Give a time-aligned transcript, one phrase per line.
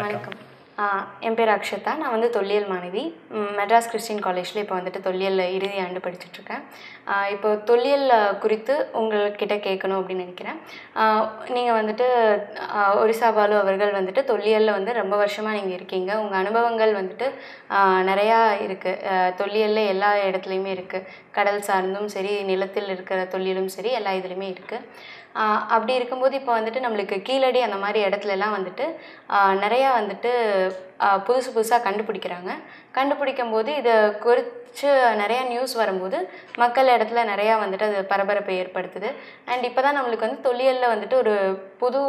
[0.00, 0.34] வணக்கம்.
[1.26, 1.92] என் பேர் அக்ஷதா.
[2.00, 3.02] நான் வந்து தொல்லியல் மாணவி.
[3.58, 6.62] மெட்ராஸ் கிறிஸ்டின் காலேஜில் இப்போ வந்துட்டு தொல்லியல் இறுதி ஆண்டு படிச்சுட்ருக்கேன்.
[7.34, 8.06] இப்போ தொல்லியல்
[8.42, 10.60] குறித்து உங்கள்கிட்ட கேட்கணும் அப்படின்னு நினைக்கிறேன்.
[11.56, 12.06] நீங்கள் வந்துட்டு
[13.02, 16.10] ஒரிசா பாலு அவர்கள் வந்துட்டு தொல்லியலில் வந்து ரொம்ப வருஷமாக நீங்கள் இருக்கீங்க.
[16.22, 17.28] உங்கள் அனுபவங்கள் வந்துட்டு
[18.10, 21.08] நிறையா இருக்குது தொல்லியலில் எல்லா இடத்துலையுமே இருக்குது
[21.38, 24.86] கடல் சார்ந்தும் சரி நிலத்தில் இருக்கிற தொல்லியலும் சரி எல்லா இதுலேயுமே இருக்குது
[25.74, 28.86] அப்படி இருக்கும்போது இப்போ வந்துட்டு நம்மளுக்கு கீழடி அந்த மாதிரி இடத்துலலாம் வந்துட்டு
[29.64, 30.30] நிறையா வந்துட்டு
[31.26, 32.50] புதுசு புதுசாக கண்டுபிடிக்கிறாங்க.
[32.96, 34.88] கண்டுபிடிக்கும் போது இதை குறித்து
[35.22, 36.18] நிறையா நியூஸ் வரும்போது
[36.62, 39.10] மக்கள் இடத்துல நிறையா வந்துட்டு அது பரபரப்பை ஏற்படுத்துது.
[39.50, 41.34] அண்ட் இப்போ தான் நம்மளுக்கு வந்து தொல்லியலில் வந்துட்டு ஒரு
[41.82, 42.00] புது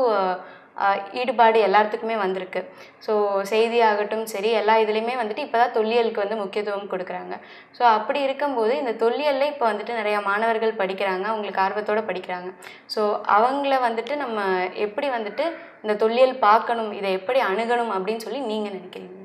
[1.19, 2.61] ஈடுபாடு எல்லாத்துக்குமே வந்திருக்கு.
[3.05, 3.13] ஸோ
[3.51, 7.33] செய்தியாகட்டும் சரி எல்லா இதுலேயுமே வந்துட்டு இப்போ தான் தொல்லியலுக்கு வந்து முக்கியத்துவம் கொடுக்குறாங்க.
[7.77, 12.51] ஸோ அப்படி இருக்கும்போது இந்த தொல்லியலில் இப்போ வந்துட்டு நிறையா மாணவர்கள் படிக்கிறாங்க அவங்களுக்கு ஆர்வத்தோடு படிக்கிறாங்க.
[12.95, 13.01] ஸோ
[13.37, 14.47] அவங்கள வந்துட்டு நம்ம
[14.87, 15.45] எப்படி வந்துட்டு
[15.83, 19.17] இந்த தொல்லியல் பார்க்கணும் இதை எப்படி அணுகணும் அப்படின்னு சொல்லி நீங்கள் நினைக்கிறீங்க?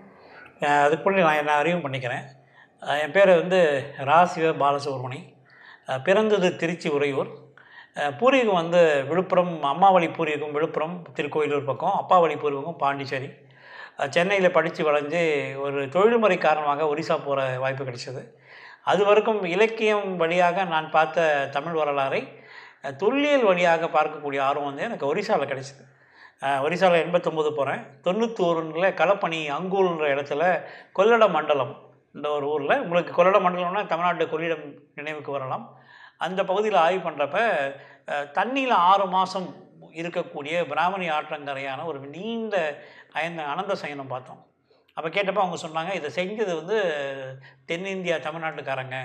[0.86, 2.24] அதுக்குள்ளே நான் என்ன அறிவும் பண்ணிக்கிறேன்.
[3.04, 3.60] என் பேர் வந்து
[4.10, 5.20] ராசிவ பாலசுப்ரமணி.
[6.06, 7.30] பிறந்தது திருச்சி உறையூர்.
[8.20, 13.28] பூர்வீகம் வந்து விழுப்புரம் அம்மாவளி பூர்வீகம் விழுப்புரம் திருக்கோயிலூர் பக்கம் அப்பாவளி பூர்வீகம் பாண்டிச்சேரி.
[14.14, 15.20] சென்னையில் படித்து வளைஞ்சு
[15.64, 18.22] ஒரு தொழில்முறை காரணமாக ஒரிசா போகிற வாய்ப்பு கிடைச்சது.
[18.92, 22.20] அது வரைக்கும் இலக்கியம் வழியாக நான் பார்த்த தமிழ் வரலாறை
[23.02, 25.84] தொல்லியல் வழியாக பார்க்கக்கூடிய ஆர்வம் வந்து எனக்கு ஒரிசாவில் கிடைச்சிது.
[26.66, 30.42] ஒரிசாவில் எண்பத்தொம்போது போகிறேன் தொண்ணூத்தோருல களப்பணி அங்கூல்ன்ற இடத்துல
[30.98, 31.72] கொள்ளட மண்டலம்
[32.16, 32.80] இந்த ஒரு ஊரில்.
[32.84, 34.66] உங்களுக்கு கொள்ளட மண்டலம்னா தமிழ்நாட்டு கொள்ளிடம்
[34.98, 35.64] நினைவுக்கு வரலாம்.
[36.20, 37.38] அந்த பகுதியில் ஆய்வு பண்ணுறப்ப
[38.38, 39.48] தண்ணியில் ஆறு மாதம்
[40.00, 42.56] இருக்கக்கூடிய பிராமணி ஆற்றங்கரையான ஒரு நீண்ட
[43.18, 44.40] அயந்த அனந்த சயனம் பார்த்தோம்.
[44.96, 46.78] அப்போ கேட்டப்போ அவங்க சொன்னாங்க இதை செஞ்சது வந்து
[47.70, 48.96] தென்னிந்தியா தமிழ்நாட்டுக்காரங்க.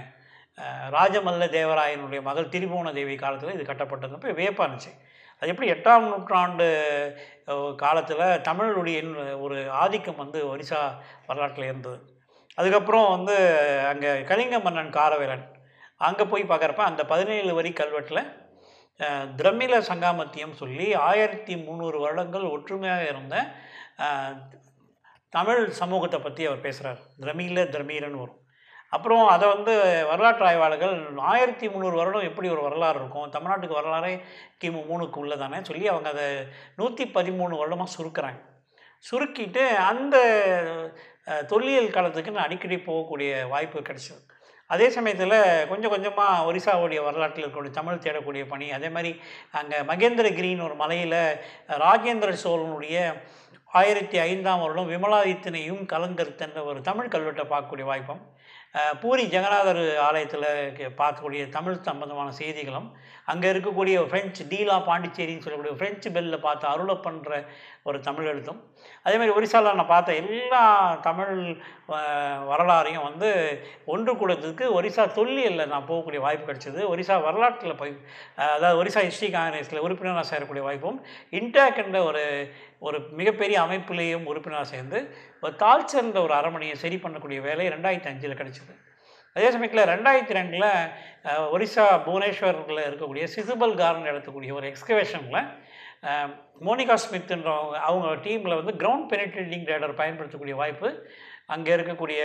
[0.95, 4.91] ராஜமல்ல தேவராயனுடைய மகள் திரிபுவன தேவி காலத்தில் இது கட்டப்பட்டது இப்போ வியப்பானுச்சு
[5.41, 6.65] அது எப்படி எட்டாம் நூற்றாண்டு
[7.83, 8.99] காலத்தில் தமிழருடைய
[9.45, 10.81] ஒரு ஆதிக்கம் வந்து ஒரிசா
[11.27, 11.99] வரலாற்றில் இருந்தது.
[12.57, 13.35] அதுக்கப்புறம் வந்து
[13.91, 15.45] அங்கே கலிங்க மன்னன் காரவேலன்
[16.07, 18.23] அங்கே போய் பார்க்குறப்ப அந்த பதினேழு வரி கல்வெட்டில்
[19.39, 23.35] திரமில சங்காமத்தியம் சொல்லி ஆயிரத்தி முந்நூறு வருடங்கள் ஒற்றுமையாக இருந்த
[25.33, 28.39] தமிழ் சமூகத்தை பற்றி அவர் பேசுகிறார் திரமில திரமீரன்னு வரும்.
[28.95, 29.73] அப்புறம் அதை வந்து
[30.11, 30.95] வரலாற்று ஆய்வாளர்கள்
[31.31, 33.27] ஆயிரத்தி முந்நூறு வருடம் எப்படி ஒரு வரலாறு இருக்கும்?
[33.35, 34.13] தமிழ்நாட்டுக்கு வரலாறே
[34.61, 36.27] கிமு மூணுக்கு உள்ளதானே சொல்லி அவங்க அதை
[36.79, 38.39] நூற்றி பதிமூணு வருடமாக சுருக்கிறாங்க.
[39.09, 40.17] சுருக்கிட்டு அந்த
[41.51, 44.21] தொல்லியல் காலத்துக்கு நான் அடிக்கடி போகக்கூடிய வாய்ப்பு கிடைச்சது.
[44.69, 45.37] அதே சமயத்தில்
[45.69, 49.11] கொஞ்சம் கொஞ்சமாக ஒரிசாவுடைய வரலாற்றில் இருக்கக்கூடிய தமிழ் தேடக்கூடிய பணி அதே மாதிரி
[49.51, 51.21] அங்கே மகேந்திரகிரின்னு ஒரு மலையில்
[51.79, 52.97] ராஜேந்திர சோழனுடைய
[53.71, 58.21] ஆயிரத்தி ஐந்தாம் வருடம் விமலாதித்தனையும் கலங்கருத்தன்ற ஒரு தமிழ் கல்வெட்டை பார்க்கக்கூடிய வாய்ப்பும்
[59.01, 60.49] பூரி ஜெகநாதர் ஆலயத்தில்
[61.01, 62.89] பார்க்கக்கூடிய தமிழ் சம்பந்தமான செய்திகளும்
[63.31, 67.31] அங்கே இருக்கக்கூடிய ஃப்ரெஞ்சு டீலா பாண்டிச்சேரின்னு சொல்லக்கூடிய ஃப்ரெஞ்சு பெல்லில் பார்த்து அருளை பண்ணுற
[67.89, 68.59] ஒரு தமிழ் எழுத்தும்.
[69.05, 70.63] அதே மாதிரி ஒரிசாவில் நான் பார்த்த எல்லா
[71.07, 71.35] தமிழ்
[72.51, 73.29] வரலாறையும் வந்து
[73.93, 76.81] ஒன்று கூடத்துக்கு ஒரிசா தொல்லியலில் நான் போகக்கூடிய வாய்ப்பு கிடைச்சது.
[76.93, 77.93] ஒரிசா வரலாற்றில் போய்
[78.55, 80.99] அதாவது ஒரிசா ஹிஸ்ட்ரி காங்கிரஸில் உறுப்பினராக சேரக்கூடிய வாய்ப்பும்
[81.39, 82.23] இன்டாக் என்ற ஒரு
[82.87, 84.99] ஒரு மிகப்பெரிய அமைப்புலேயும் உறுப்பினராக சேர்ந்து
[85.43, 88.73] ஒரு தாழ்ச்சிருந்த ஒரு அரமனையை சரி பண்ணக்கூடிய வேலை ரெண்டாயிரத்தி அஞ்சில் கிடச்சிது.
[89.35, 90.69] அதே சமயத்தில் ரெண்டாயிரத்தி ரெண்டில்
[91.55, 95.41] ஒரிசா புவனேஸ்வரில் இருக்கக்கூடிய சிசுபல் கார்டன் நடத்தக்கூடிய ஒரு எக்ஸ்கவேஷனில்
[96.67, 100.89] மோனிகா ஸ்மித்ன்றவங்க அவங்க டீமில் வந்து கிரவுண்ட் பெனிட்ரேட்டிங் ரேடர் பயன்படுத்தக்கூடிய வாய்ப்பு
[101.55, 102.21] அங்கே இருக்கக்கூடிய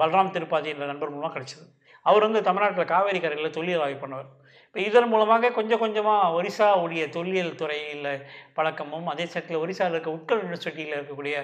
[0.00, 1.64] பல்ராம் திருப்பாதி என்ற நண்பர் மூலமாக கிடைச்சிது.
[2.08, 4.28] அவர் வந்து தமிழ்நாட்டில் காவேரி கரையில் தொல்லியல் ஆய்வு பண்ணவர்.
[4.76, 8.08] இப்போ இதன் மூலமாக கொஞ்சம் கொஞ்சமாக ஒரிசாவுடைய தொல்லியல் துறையில்
[8.54, 11.36] பழக்கமும் அதே சமயத்தில் ஒரிசாவில் இருக்க உட்கல் யூனிவர்சிட்டியில் இருக்கக்கூடிய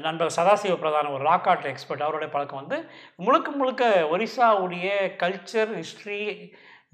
[0.00, 2.80] நண்பர் சதாசிவ பிரதான ஒரு ராக் ஆர்ட் எக்ஸ்பர்ட் அவருடைய பழக்கம் வந்து
[3.18, 6.20] முழுக்க முழுக்க ஒரிசாவுடைய கல்ச்சர் ஹிஸ்ட்ரி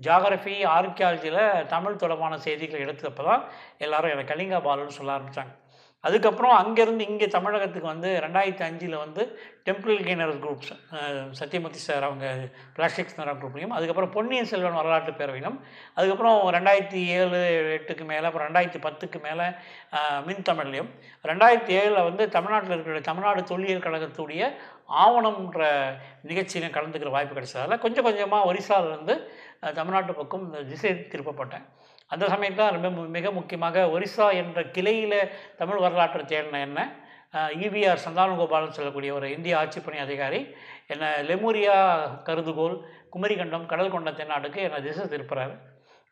[0.00, 3.44] ஜாகிரஃபி ஆர்கியாலஜியில் தமிழ் தொடர்பான செய்திகளை எடுத்தப்போ தான்
[3.78, 5.55] எல்லோரும் எனக்கு கலிங்கா பாலுன்னு சொல்ல ஆரம்பித்தாங்க
[6.04, 9.22] அதுக்கப்புறம் அங்கேருந்து இங்கே தமிழகத்துக்கு வந்து ரெண்டாயிரத்தி அஞ்சில் வந்து
[9.66, 10.72] டெம்பிள் கெய்னர் குரூப்ஸ்
[11.40, 12.26] சத்யமூர்த்தி சார் அவங்க
[12.76, 15.58] பிளாஸ்டிக்ஸ் நேரம் குரூப்லையும் அதுக்கப்புறம் பொன்னியின் செல்வன் வரலாற்று பேரவையிலும்
[15.96, 17.40] அதுக்கப்புறம் ரெண்டாயிரத்தி ஏழு
[17.76, 19.46] எட்டுக்கு மேலே அப்புறம் ரெண்டாயிரத்தி பத்துக்கு மேலே
[20.26, 20.90] மின் தமிழ்லையும்
[21.25, 24.43] ரெண்டாயிரத்தி ஏழில் வந்து தமிழ்நாட்டில் இருக்கிற தமிழ்நாடு தொல்லியல் கழகத்துடைய
[25.05, 25.62] ஆவணம்ன்ற
[26.31, 29.16] நிகழ்ச்சியிலும் கலந்துக்கிற வாய்ப்பு கிடைச்சதால கொஞ்சம் கொஞ்சமாக ஒரிசாவிலேருந்து
[29.75, 31.66] தமிழ்நாட்டு பக்கம் இந்த திசை திருப்பப்பட்டேன்.
[32.12, 35.19] அந்த சமயத்தில் ரொம்ப மிக முக்கியமாக ஒரிசா என்ற கிளையில்
[35.61, 36.81] தமிழ் வரலாற்றை தேடின என்ன?
[37.64, 40.41] இவிஆர் சந்தானகோபாலன் சொல்லக்கூடிய ஒரு இந்திய ஆட்சிப்பணி அதிகாரி
[40.93, 41.76] என்னை லெமூரியா
[42.29, 42.75] கருதுகோள்
[43.14, 45.55] குமரிகண்டம் கடல் கொண்ட தென்னாட்டுக்கு என்னை திசை திருப்புறாரு.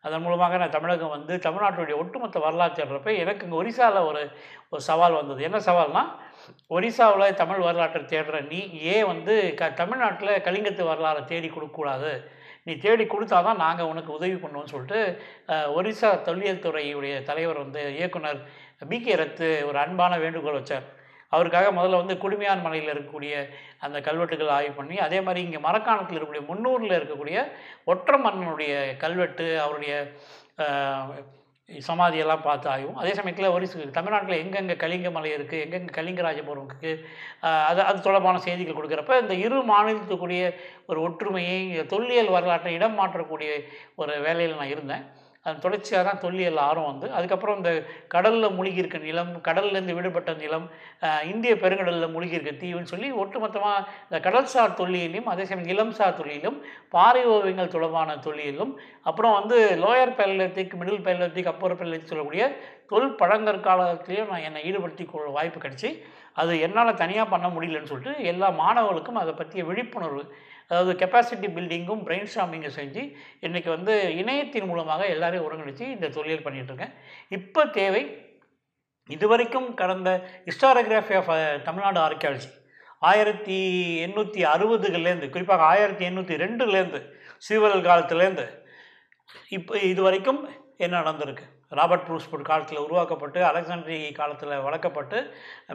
[0.04, 4.22] அதன் மூலமாக நான் தமிழகம் வந்து தமிழ்நாட்டுடைய ஒட்டுமொத்த வரலாற்று தேடுறப்ப எனக்கு இங்கே ஒரிசாவில் ஒரு
[4.72, 5.40] ஒரு சவால் வந்தது.
[5.48, 6.02] என்ன சவால்னா
[6.76, 8.60] ஒரிசாவில் தமிழ் வரலாற்றை தேடுற நீ
[8.94, 12.12] ஏன் வந்து க தமிழ்நாட்டில் கலிங்கத்து வரலாறை தேடி கொடுக்கக்கூடாது?
[12.66, 15.00] நீ தேடி கொடுத்தா தான் நாங்கள் உனக்கு உதவி பண்ணுவோம்னு சொல்லிட்டு
[15.78, 18.40] ஒரிசா தொல்லியல் துறையுடைய தலைவர் வந்து இயக்குனர்
[18.90, 20.86] பிகே ரத்து ஒரு அன்பான வேண்டுகோள் வச்சார்.
[21.32, 23.34] அவருக்காக முதல்ல வந்து குடுமையான் மலையில் இருக்கக்கூடிய
[23.86, 27.38] அந்த கல்வெட்டுகள் ஆய்வு பண்ணி அதே மாதிரி இங்கே மரக்காணத்தில் இருக்கக்கூடிய முன்னூரில் இருக்கக்கூடிய
[27.92, 28.72] ஒற்ற மன்னனுடைய
[29.04, 29.92] கல்வெட்டு அவருடைய
[31.78, 33.66] சமாதியெல்லாம் பார்த்து ஆயும் அதே சமயத்தில் ஒரு
[33.98, 37.02] தமிழ்நாட்டில் எங்கெங்கே கலிங்க மலை இருக்குது எங்கெங்கே கலிங்கராஜபுரம் இருக்குது
[37.70, 40.44] அது அது தொடர்பான செய்திகள் கொடுக்குறப்ப இந்த இரு மாநிலத்துக்குரிய
[40.86, 41.58] ஒரு ஒற்றுமையை
[41.94, 43.50] தொல்லியல் வரலாற்றை இடம் மாற்றக்கூடிய
[44.02, 45.04] ஒரு வேலையில் நான் இருந்தேன்.
[45.46, 47.06] அது தொடர்ச்சியாக தான் தொல்லியல் ஆர்வம் வந்து.
[47.16, 47.70] அதுக்கப்புறம் இந்த
[48.14, 50.66] கடலில் மூழ்கியிருக்க நிலம் கடல்லேருந்து விடுபட்ட நிலம்
[51.30, 56.58] இந்திய பெருங்கடலில் மூழ்கியிருக்க தீவுன்னு சொல்லி ஒட்டுமொத்தமாக இந்த கடல்சார் தொல்லியலையும் அதே சமயம் நிலம்சார் தொழிலும்
[56.96, 58.74] பாறை ஓவியங்கள் தொடர்பான தொழிலும்
[59.10, 62.44] அப்புறம் வந்து lower palaeolithic middle palaeolithic upper palaeolithic சொல்லக்கூடிய
[62.92, 65.90] தொல் பழங்கற்காலத்திலையும் நான் என்னை ஈடுபடுத்தி கொள்ள வாய்ப்பு கிடச்சி.
[66.40, 70.22] அது என்னால் தனியாக பண்ண முடியலன்னு சொல்லிட்டு எல்லா மாணவர்களுக்கும் அதை பற்றிய விழிப்புணர்வு
[70.70, 73.02] அதாவது கெப்பாசிட்டி பில்டிங்கும் பிரெயின் ஸ்டாமிங்கும் செஞ்சு
[73.40, 76.92] இன்றைக்கி வந்து இணையத்தின் மூலமாக எல்லாரையும் ஒருங்கிணைச்சு இந்த தொழில் பண்ணிகிட்ருக்கேன்
[77.28, 78.02] இப்போ தேவை
[79.10, 80.10] இதுவரைக்கும் கடந்த
[80.44, 82.50] ஹிஸ்டாரோகிராஃபி ஆஃப் தமிழ்நாடு ஆர்கியாலஜி
[83.02, 83.58] ஆயிரத்தி
[84.06, 87.00] எண்ணூற்றி அறுபதுகள்லேருந்து குறிப்பாக ஆயிரத்தி எண்ணூற்றி ரெண்டுலேருந்து
[87.38, 88.46] சீவல் காலத்துலேருந்து
[89.48, 90.40] இப்போ இது வரைக்கும்
[90.76, 91.44] என்ன நடந்திருக்கு?
[91.72, 95.18] ராபர்ட் ப்ரூஸ்புட் காலத்தில் உருவாக்கப்பட்டு அலெக்சாண்ட்ரி காலத்தில் வளர்க்கப்பட்டு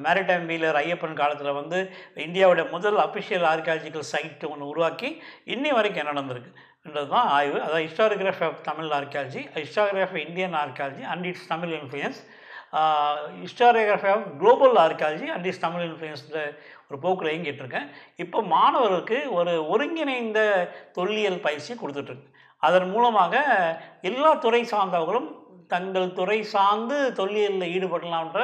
[0.06, 1.80] மேரிடைம் வீலர் ஐயப்பன் காலத்தில் வந்து
[2.28, 5.10] இந்தியாவோட முதல் அஃபிஷியல் ஆர்கியாலஜிக்கல் சைட் ஒன்று உருவாக்கி
[5.46, 6.52] இன்னி வரைக்கும் என்ன நடந்திருக்கு?
[6.86, 7.58] என்றது தான் ஆய்வு.
[7.62, 12.20] அதாவது historiography of Tamil archaeology historiography Indian archaeology and its Tamil influence
[13.42, 16.40] historiography of global archaeology and is Tamil இன்ஃப்ளூயன்ஸில்
[16.88, 20.40] ஒரு போக்கில் இயங்கிட்டுருக்கேன் இப்போ மாணவர்களுக்கு ஒரு ஒருங்கிணைந்த
[20.94, 22.32] தொல்லியல் பயிற்சி கொடுத்துட்ருக்கு
[22.64, 23.34] அதன் மூலமாக
[24.02, 25.30] எல்லா துறை சார்ந்தவர்களும்
[25.74, 28.42] தங்கள் துறை சார்ந்து தொல்லியலில் ஈடுபடலாம்ன்ற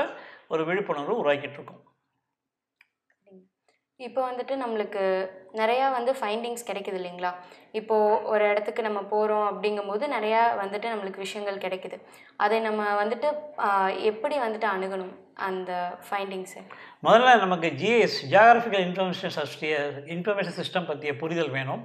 [0.53, 1.81] ஒரு விழிப்புணர்வு உருவாக்கிட்டு இருக்கோம்
[3.99, 5.01] இப்போ வந்துட்டு நம்மளுக்கு
[5.59, 7.31] நிறையா வந்து ஃபைண்டிங்ஸ் கிடைக்குது இல்லைங்களா?
[7.79, 11.97] இப்போது ஒரு இடத்துக்கு நம்ம போகிறோம் அப்படிங்கும்போது நிறையா வந்துட்டு நம்மளுக்கு விஷயங்கள் கிடைக்குது.
[12.43, 13.27] அதை நம்ம வந்துட்டு
[14.11, 15.13] எப்படி வந்துட்டு அணுகணும்
[15.49, 15.71] அந்த
[16.07, 16.63] ஃபைண்டிங்ஸை
[17.07, 19.75] முதல்ல நமக்கு ஜிஎஸ் ஜியாகிரபிக்கல் இன்ஃபர்மேஷன் சஸ்டிய
[20.15, 21.83] இன்ஃபர்மேஷன் சிஸ்டம் பற்றிய புரிதல் வேணும்.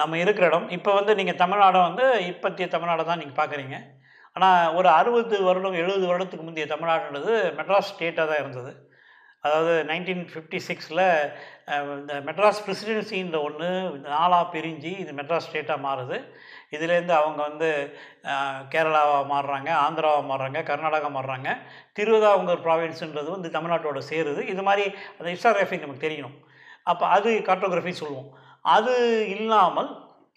[0.00, 0.68] நம்ம இருக்கிற இடம்.
[0.76, 3.78] இப்போ வந்து நீங்கள் தமிழ்நாடை வந்து இப்பத்திய தமிழ்நாடை தான் நீங்கள் பார்க்குறீங்க.
[4.38, 8.72] ஆனால் ஒரு அறுபது வருடம் எழுபது வருடத்துக்கு முந்தைய தமிழ்நாடுன்றது மெட்ராஸ் ஸ்டேட்டாக தான் இருந்தது.
[9.44, 11.02] அதாவது நைன்டீன் ஃபிஃப்டி சிக்ஸில்
[11.98, 13.68] இந்த மெட்ராஸ் பிரசிடென்சின்ற ஒன்று
[14.14, 16.16] நாலாக பிரிஞ்சு இது மெட்ராஸ் ஸ்டேட்டாக மாறுது.
[16.76, 17.68] இதுலேருந்து அவங்க வந்து
[18.72, 21.52] கேரளாவாக மாறுறாங்க ஆந்திராவாக மாறுறாங்க கர்நாடகா மாறுறாங்க.
[21.98, 24.42] திருவிதாங்கூர் ப்ராவின்ஸுன்றது வந்து தமிழ்நாட்டோட சேருது.
[24.54, 24.84] இது மாதிரி
[25.18, 26.36] அந்த ஹிஸ்டாகிராஃபி நமக்கு தெரியணும்.
[26.92, 28.28] அப்போ அது கார்ட்டோகிராஃபி சொல்லுவோம்.
[28.76, 28.94] அது
[29.36, 29.90] இல்லாமல்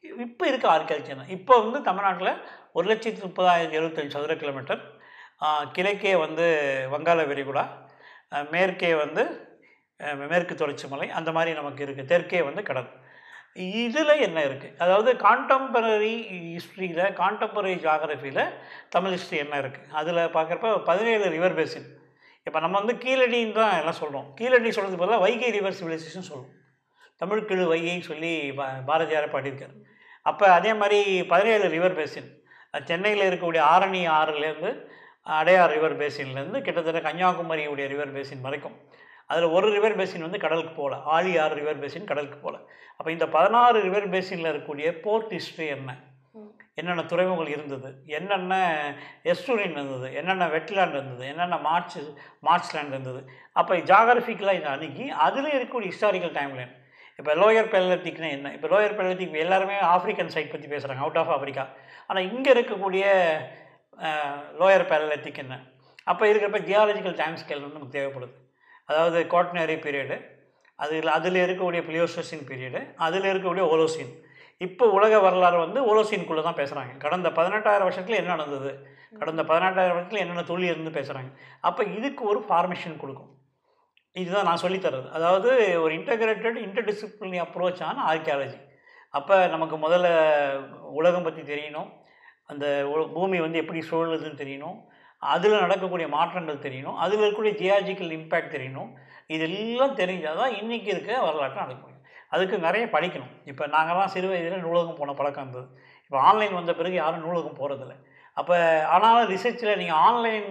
[0.04, 2.34] இப்போ இருக்க ஆர்கியாலஜி இப்போ வந்து தமிழ்நாட்டில்
[2.78, 4.82] ஒரு லட்சத்தி முப்பதாயிரத்தி எழுபத்தஞ்சு சதுர கிலோமீட்டர்
[5.76, 6.46] கிழக்கே வந்து
[6.94, 7.64] வங்காள விரிகுடா
[8.54, 9.24] மேற்கே வந்து
[10.32, 12.90] மேற்கு தொடர்ச்சி மலை அந்த மாதிரி நமக்கு இருக்குது தெற்கே வந்து கடல்.
[13.82, 16.14] இதில் என்ன இருக்குது அதாவது கான்டெம்பரரி
[16.56, 18.44] ஹிஸ்ட்ரியில் கான்டெம்பரரி ஜாகிரஃபியில்
[18.96, 21.88] தமிழ் ஹிஸ்ட்ரி என்ன இருக்குது அதில் பார்க்குறப்ப பதினேழு ரிவர் பேசின்
[22.48, 26.58] இப்போ நம்ம வந்து கீழடின்னு தான் எல்லாம் சொல்கிறோம் கீழடி சொல்கிறது பதிலாக வைகை ரிவர் சிவிலைசேஷன் சொல்லுவோம்
[27.22, 29.76] தமிழ் கிழு வைகை சொல்லி பா பாரதியாரை பாடியிருக்காரு.
[30.26, 31.00] அப்போ அதே மாதிரி
[31.32, 32.30] பதினேழு ரிவர் பேசின்
[32.90, 34.72] சென்னையில் இருக்கக்கூடிய ஆரணி ஆறுலேருந்து
[35.38, 38.78] அடையார் ரிவர் பேசின்லேருந்து கிட்டத்தட்ட கன்னியாகுமரியுடைய ரிவர் பேசின் வரைக்கும்.
[39.32, 42.58] அதில் ஒரு ரிவர் பேசின் வந்து கடலுக்கு போகல ஆழியாறு ரிவர் பேசின் கடலுக்கு போகல
[42.98, 45.92] அப்போ இந்த பதினாறு ரிவர் பேசினில் இருக்கக்கூடிய போர்ட் ஹிஸ்ட்ரி என்ன?
[46.80, 47.90] என்னென்ன துறைமுகங்கள் இருந்தது?
[48.18, 48.54] என்னென்ன
[49.32, 50.08] எஸ்டூரியன் இருந்தது?
[50.20, 51.24] என்னென்ன வெட்லேண்ட் இருந்தது?
[51.32, 51.98] என்னென்ன மார்ச்
[52.48, 53.22] மார்ச் லேண்ட் இருந்தது?
[53.60, 56.74] அப்போ ஜாகிரபிக்கலாக இதை அணுகி அதில் இருக்கக்கூடிய ஹிஸ்டாரிக்கல் டைம்லைன்
[57.22, 58.52] இப்போ லோயர் பேலத்திக்னா என்ன?
[58.58, 61.66] இப்போ லோயர் பேலத்திக் எல்லாருமே ஆஃப்ரிக்கன் சைட் பற்றி பேசுகிறாங்க அவுட் ஆஃப் ஆஃப்ரிக்கா
[62.10, 63.04] ஆனால் இங்கே இருக்கக்கூடிய
[64.62, 65.56] லோயர் பேலத்திக் என்ன?
[66.12, 68.34] அப்போ இருக்கிறப்ப ஜியாலஜிக்கல் டைம் ஸ்கேல் வந்து நமக்கு தேவைப்படுது.
[68.90, 70.18] அதாவது கோட்னரி பீரியடு
[70.84, 74.12] அதில் அதில் இருக்கக்கூடிய பிளியோசோசின் பீரியடு அதில் இருக்கக்கூடிய ஓலோசின்
[74.68, 78.72] இப்போ உலக வரலாறு வந்து ஓலோசின்குள்ளே தான் பேசுகிறாங்க கடந்த பதினெட்டாயிரம் வருஷத்தில் என்ன நடந்தது?
[79.22, 81.32] கடந்த பதினெட்டாயிரம் வருஷத்தில் என்னென்ன தொழில் இருந்து பேசுகிறாங்க
[81.70, 83.32] அப்போ இதுக்கு ஒரு ஃபார்மேஷன் கொடுக்கும்.
[84.16, 85.50] இதுதான் நான் சொல்லித்தரது அதாவது
[85.84, 88.60] ஒரு இன்டகிரேட்டட் இன்டர்டிசிப்ளினரி அப்ரோச் ஆன ஆர்கியாலஜி
[89.18, 90.08] அப்போ நமக்கு முதல்ல
[91.00, 91.90] உலகம் பற்றி தெரியணும்.
[92.52, 92.66] அந்த
[93.14, 94.78] பூமி வந்து எப்படி சூழலுதுன்னு தெரியணும்.
[95.34, 96.98] அதில் நடக்கக்கூடிய மாற்றங்கள் தெரியணும்.
[97.04, 98.90] அதில் இருக்கக்கூடிய ஜியாலஜிக்கல் இம்பேக்ட் தெரியணும்.
[99.36, 102.06] இதெல்லாம் தெரிஞ்சால் தான் இன்றைக்கி இருக்க வரலாற்றை நடக்க முடியும்.
[102.36, 103.34] அதுக்கு நிறைய படிக்கணும்.
[103.52, 105.68] இப்போ நாங்கள்லாம் சிறு வயதில் நூலகம் போன பழக்கம் இருந்தது.
[106.06, 107.96] இப்போ ஆன்லைன் வந்த பிறகு யாரும் நூலகம் போகிறதில்ல
[108.40, 108.56] அப்போ
[108.94, 110.50] ஆனாலும் ரிசர்ச்சில் நீங்கள் ஆன்லைன்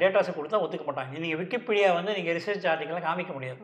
[0.00, 1.20] டேட்டாஸை கொடுத்தா ஒத்துக்க மாட்டாங்க.
[1.24, 3.60] நீங்கள் விக்கிபீடியா வந்து நீங்கள் ரிசர்ச் ஆர்டிக்கலை காமிக்க முடியாது.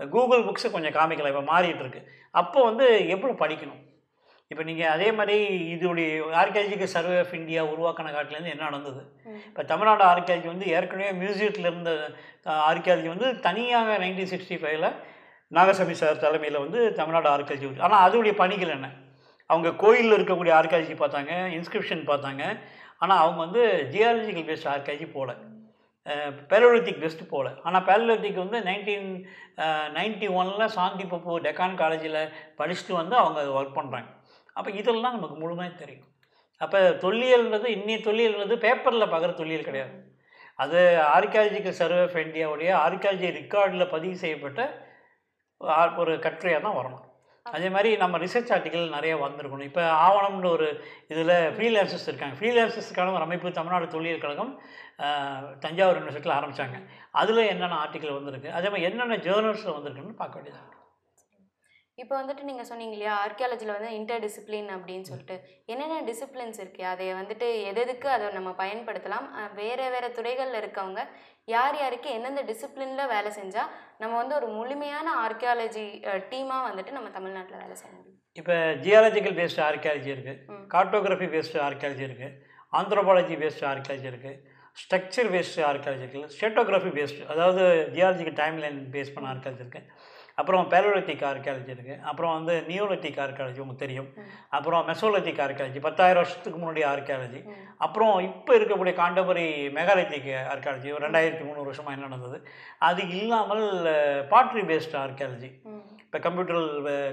[0.00, 2.02] கூகுள் புக்ஸை கொஞ்சம் காமிக்கலாம் இப்போ மாறிட்டு இருக்கு.
[2.40, 3.80] அப்போ வந்து எப்படி படிக்கணும்?
[4.50, 5.36] இப்போ நீங்கள் அதே மாதிரி
[5.74, 6.06] இதோடைய
[6.40, 9.02] ஆர்கியாலஜிக்கல் சர்வே ஆஃப் இந்தியா உருவாக்கின காட்டிலேருந்து என்ன நடந்தது?
[9.50, 11.92] இப்போ தமிழ்நாடு ஆர்கியாலஜி வந்து ஏற்கனவே மியூசியத்தில் இருந்த
[12.70, 14.88] ஆர்கியாலஜி வந்து தனியாக நைன்டீன் சிக்ஸ்டி ஃபைவ்ல
[15.58, 18.88] நாகசாமி சார் தலைமையில் வந்து தமிழ்நாடு ஆர்கியாலஜி ஆனால் அதோடைய பணிகள் என்ன?
[19.52, 22.42] அவங்க கோயிலில் இருக்கக்கூடிய ஆர்காலஜி பார்த்தாங்க இன்ஸ்கிரிப்ஷன் பார்த்தாங்க.
[23.02, 23.62] ஆனால் அவங்க வந்து
[23.94, 25.36] ஜியாலஜிக்கல் பேஸ்ட் ஆர்காலஜி போகல
[26.50, 29.08] பேலோலித்திக் பெஸ்ட் போகல ஆனால் பேலோலித்திக் வந்து நைன்டீன்
[29.96, 32.20] நைன்டி ஒனில் சாந்தி பப்பு டெக்கான் காலேஜில்
[32.58, 34.08] படிச்சுட்டு வந்து அவங்க ஒர்க் பண்ணுறாங்க
[34.58, 36.06] அப்போ இதெல்லாம் நமக்கு முழுமையாக தெரியும்.
[36.64, 39.94] அப்போ தொல்லியல்ன்றது இன்னிய தொல்லியல்ன்றது பேப்பரில் பார்க்குற தொல்லியல் கிடையாது.
[40.62, 40.80] அது
[41.16, 44.60] ஆர்கியாலஜிக்கல் சர்வே ஆஃப் இந்தியாவுடைய ஆர்கியாலஜி ரெக்கார்டில் பதிவு செய்யப்பட்ட
[46.02, 47.04] ஒரு கட்டுரையாக தான் வரணும்.
[47.46, 49.68] அதே மாதிரி நம்ம ரிசர்ச் ஆர்டிக்கல் நிறைய வந்திருக்கணும்.
[49.70, 50.66] இப்போ ஆவணம்ன்ற ஒரு
[51.12, 52.34] இதில் ஃப்ரீலான்சர்ஸ் இருக்காங்க.
[52.40, 54.52] ஃப்ரீலான்சர்ஸ்க்கான ஒரு அமைப்பு தமிழ்நாடு தொழில் கழகம்
[55.64, 56.78] தஞ்சாவூர் யூனிவர்சிட்டியில் ஆரம்பித்தாங்க
[57.22, 58.50] அதில் என்னென்ன ஆர்டிக்கல் வந்திருக்கு?
[58.58, 60.68] அதே மாதிரி என்னென்ன ஜேர்னல்ஸில் வந்திருக்குன்னு பார்க்க வேண்டியதாக
[62.00, 65.36] இப்போ வந்துட்டு நீங்கள் சொன்னீங்க இல்லையா ஆர்கியாலஜியில் வந்து இன்டர் டிசிப்ளின் அப்படின்னு சொல்லிட்டு.
[65.72, 69.26] என்னென்ன டிசிப்ளின்ஸ் இருக்குது அதை வந்துட்டு எது எதுக்கு அதை நம்ம பயன்படுத்தலாம்?
[69.58, 71.02] வேற வேற துறைகளில் இருக்கவங்க
[71.48, 75.84] யார் யாருக்கு எந்தெந்த டிசிப்ளினில் வேலை செஞ்சால் நம்ம வந்து ஒரு முழுமையான ஆர்கியாலஜி
[76.30, 78.16] டீமாக வந்துட்டு நம்ம தமிழ்நாட்டில் வேலை செய்ய முடியும்.
[78.36, 78.54] இப்போ
[78.84, 80.64] ஜியாலஜிக்கல் பேஸ்டு ஆர்கியாலஜி இருக்குது ம்.
[80.74, 82.36] கார்ட்டோகிராஃபி பேஸ்டு ஆர்கியாலஜி இருக்குது
[82.72, 84.36] ஆந்த்ரோபாலஜி பேஸ்டு ஆர்கியாலஜி இருக்குது
[84.76, 87.62] ஸ்ட்ரக்சர் பேஸ்டு ஆர்கியாலஜி இருக்குது ஸ்டேட்டோகிராஃபி பேஸ்டு அதாவது
[87.96, 89.86] ஜியாலஜிக்கு டைம் லைன் பேஸ் பண்ண ஆர்கியாலஜி இருக்குது
[90.38, 94.08] அப்புறம் பேலோலித்திக் ஆர்கியாலஜி இருக்குது அப்புறம் வந்து நியோலித்திக் ஆர்கியாலஜி உங்களுக்கு தெரியும்.
[94.56, 97.40] அப்புறம் மெசோலித்திக் ஆர்கியாலஜி பத்தாயிரம் வருஷத்துக்கு முன்னாடி ஆர்கியாலஜி.
[97.86, 99.46] அப்புறம் இப்போ இருக்கக்கூடிய காண்டபரி
[99.78, 102.38] மெகாலித்திக் ஆர்கியாலஜி ஒரு ரெண்டாயிரத்தி முந்நூறு வருஷமாக என்ன நடந்தது
[102.90, 103.64] அது இல்லாமல்
[104.34, 105.50] பாட்ரி பேஸ்டு ஆர்கியாலஜி.
[106.06, 106.64] இப்போ கம்ப்யூட்டர்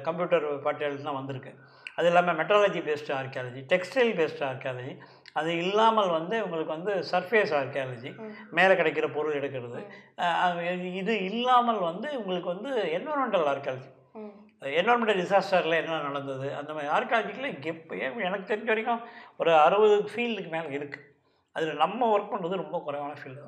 [0.07, 1.53] கம்ப்யூட்டர் பாட்டியல்ஸ்லாம் வந்திருக்கு
[1.99, 4.91] அது இல்லாமல் metrology based archaeology textile based archaeology
[5.39, 8.11] அது இல்லாமல் வந்து உங்களுக்கு வந்து சர்ஃபேஸ் ஆர்கியாலஜி.
[8.57, 9.81] மேலே கிடைக்கிற பொருள் எடுக்கிறது
[11.01, 13.89] இது இல்லாமல் வந்து உங்களுக்கு வந்து என்வரன்மெண்டல் ஆர்கியாலஜி.
[14.81, 17.95] என்வரன்மெண்டல் டிசாஸ்டரில் என்ன நடந்தது அந்த மாதிரி ஆர்கியாலஜிக்கில் எப்போ
[18.27, 19.03] எனக்கு தெரிஞ்ச வரைக்கும்
[19.41, 21.05] ஒரு அறுபது ஃபீல்டுக்கு மேலே இருக்குது
[21.55, 23.43] அதில் நம்ம ஒர்க் பண்ணுறது ரொம்ப குறைவான ஃபீல்டு.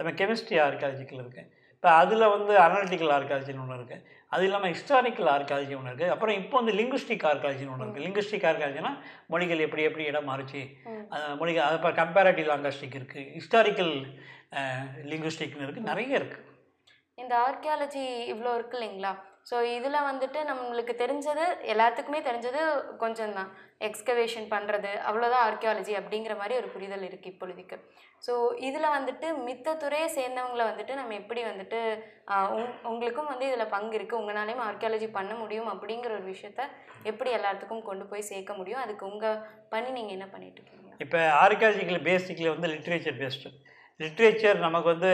[0.00, 1.48] நம்ம கெமிஸ்ட்ரி ஆர்கியாலஜிக்கல் இருக்குது
[1.84, 6.56] இப்போ அதில் வந்து அனாலிட்டிக்கல் ஆர்கியாலஜின்னு ஒன்று இருக்குது அது இல்லாமல் ஹிஸ்டாரிக்கல் ஆர்கியாலஜி ஒன்று இருக்குது அப்புறம் இப்போ
[6.60, 8.90] வந்து லிங்குஸ்டிக் ஆர்கியாலஜின்னு ஒன்று இருக்குது லிங்குஸ்டிக் ஆர்கியாலஜினா
[9.32, 10.60] மொழிகள் எப்படி எப்படி இடம் மாறுச்சு?
[11.40, 13.94] மொழிகள் அது இப்போ கம்பேரட்டிவ் லாங்காஸ்டிக் இருக்குது ஹிஸ்டாரிக்கல்
[15.12, 16.46] லிங்குஸ்டிக்னு இருக்குது நிறைய இருக்குது
[17.18, 19.12] இந்த ஆர்கியாலஜி இவ்வளோ இருக்கு இல்லைங்களா?
[19.50, 22.60] ஸோ இதில் வந்துட்டு நம்மளுக்கு தெரிஞ்சது எல்லாத்துக்குமே தெரிஞ்சது
[23.02, 23.48] கொஞ்சம் தான்
[23.88, 27.76] எக்ஸ்கவேஷன் பண்ணுறது அவ்வளோதான் ஆர்கியாலஜி அப்படிங்கிற மாதிரி ஒரு புரிதல் இருக்குது இப்பொழுதுக்கு.
[28.26, 28.32] ஸோ
[28.68, 31.78] இதில் வந்துட்டு மித்த துறையை சேர்ந்தவங்களை வந்துட்டு நம்ம எப்படி வந்துட்டு
[32.56, 36.62] உங் உங்களுக்கும் வந்து இதில் பங்கு இருக்குது உங்களாலையும் ஆர்கியாலஜி பண்ண முடியும் அப்படிங்கிற ஒரு விஷயத்த
[37.10, 38.82] எப்படி எல்லாத்துக்கும் கொண்டு போய் சேர்க்க முடியும்?
[38.84, 39.40] அதுக்கு உங்கள்
[39.74, 40.92] பணி நீங்கள் என்ன பண்ணிட்டு இருக்கீங்க?
[41.06, 43.50] இப்போ ஆர்கியாலஜிக்கல் பேசிக்கில் வந்து லிட்ரேச்சர் பேஸ்டு
[44.02, 45.10] லிட்ரேச்சர் நமக்கு வந்து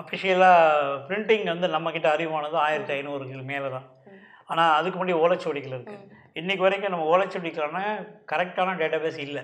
[0.00, 3.88] அஃபிஷியலாக பிரிண்டிங் வந்து நம்மக்கிட்ட அறிவானது ஆயிரத்தி ஐநூறுக்கு மேலே தான்.
[4.50, 6.06] ஆனால் அதுக்கு முன்னாடி ஓலைச்சுவடிகள் இருக்குது.
[6.40, 7.82] இன்றைக்கி வரைக்கும் நம்ம ஓலைச்சுவடிக்கான
[8.32, 9.42] கரெக்டான டேட்டாபேஸ் இல்லை.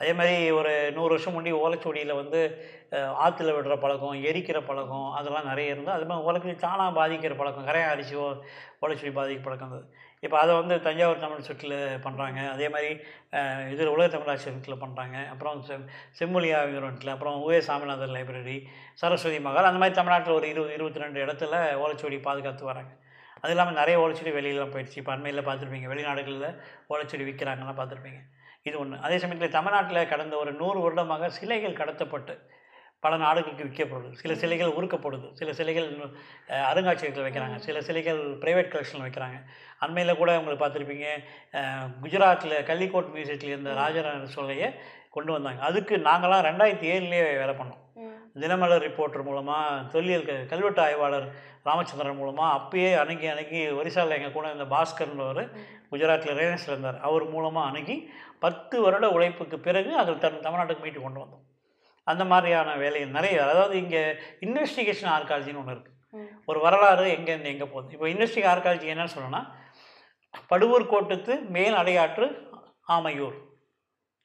[0.00, 2.40] அதே மாதிரி ஒரு நூறு வருஷம் முன்னாடி ஓலைச்சுவடியில் வந்து
[3.24, 5.96] ஆற்றுல விடுற பழக்கம் எரிக்கிற பழக்கம் அதெல்லாம் நிறைய இருந்தது.
[5.96, 8.26] அது மாதிரி உலகத்தை தானாக பாதிக்கிற பழக்கம் கரையை அரிசி ஓ
[8.84, 9.88] ஓலைச்சுவடி பாதிக்கிற பழக்கம் இருந்தது.
[10.24, 12.90] இப்போ அதை வந்து தஞ்சாவூர் தமிழ் சுற்றில் பண்ணுறாங்க அதே மாதிரி
[13.72, 15.84] இதில் உலக தமிழ் ஆசிரியத்தில் பண்ணுறாங்க அப்புறம் செம்
[16.18, 18.56] செம்மொழியா யூனிட்டில் அப்புறம் உவே சாமிநாதன் லைப்ரரி
[19.02, 22.92] சரஸ்வதி மகால் அந்த மாதிரி தமிழ்நாட்டில் ஒரு இருபது இருபத்தி ரெண்டு இடத்துல ஓலைச்சுவடி பாதுகாத்து வராங்க.
[23.42, 24.98] அது இல்லாமல் நிறைய ஓலைச்சுவடி வெளியிலாம் போயிடுச்சு.
[25.02, 26.50] இப்போ அண்மையில் பார்த்துருப்பீங்க வெளிநாடுகளில்
[26.92, 28.20] ஓலைச்சுவடி விற்கிறாங்கலாம் பார்த்துருப்பீங்க.
[28.68, 32.34] இது ஒன்று அதே சமயத்தில் தமிழ்நாட்டில் கடந்த ஒரு நூறு வருடமாக சிலைகள் கடத்தப்பட்டு
[33.04, 34.08] பல நாடுகளுக்கு விற்கப்படுது.
[34.20, 35.28] சில சிலைகள் உருக்கப்படுது.
[35.40, 35.88] சில சிலைகள்
[36.70, 37.56] அருங்காட்சியகத்தில் வைக்கிறாங்க.
[37.66, 39.38] சில சிலைகள் ப்ரைவேட் கலெக்ஷனில் வைக்கிறாங்க.
[39.84, 41.08] அண்மையில் கூட உங்களுக்கு பார்த்துருப்பீங்க
[42.04, 44.70] குஜராத்தில் கள்ளிக்கோட் மியூசியத்தில் இருந்த ராஜராஜ சோலையை
[45.16, 45.60] கொண்டு வந்தாங்க.
[45.68, 47.84] அதுக்கு நாங்களாம் ரெண்டாயிரத்தி ஏழுலேயே வேலை பண்ணோம்
[48.42, 51.26] தினமலர் ரிப்போர்ட்டர் மூலமாக தொல்லியல் கல்வெட்டு ஆய்வாளர்
[51.68, 55.42] ராமச்சந்திரன் மூலமாக அப்பயே அணுகி அணுகி ஒரிசாவில் எங்கள் கூட இந்த பாஸ்கர்ன்றவர்
[55.92, 56.98] குஜராத்தில் ரேனஸில் இருந்தார்.
[57.08, 57.96] அவர் மூலமாக அணுகி
[58.44, 61.44] பத்து வருட உழைப்புக்கு பிறகு அதை தன் தமிழ்நாட்டுக்கு மீட்டு கொண்டு வந்தோம்.
[62.12, 63.36] அந்த மாதிரியான வேலைகள் நிறைய.
[63.52, 64.02] அதாவது இங்கே
[64.46, 65.96] இன்வெஸ்டிகேஷன் ஆர்காலஜின்னு ஒன்று இருக்குது
[66.50, 67.92] ஒரு வரலாறு எங்கேருந்து எங்கே போகுது?
[67.96, 69.42] இப்போ இன்வெஸ்டிகேஷன் ஆர்காலஜி என்னன்னு சொல்லணும்னா
[70.52, 72.26] படுவூர் கோட்டத்து மேல் அடையாற்று
[72.96, 73.36] ஆமையூர்.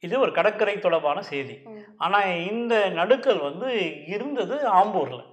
[0.03, 1.55] இது ஒரு கடற்கரை தொடர்பான செய்தி.
[2.05, 3.67] ஆனால் இந்த நடுக்கல் வந்து
[4.15, 5.25] இருந்தது ஆம்பூரில்.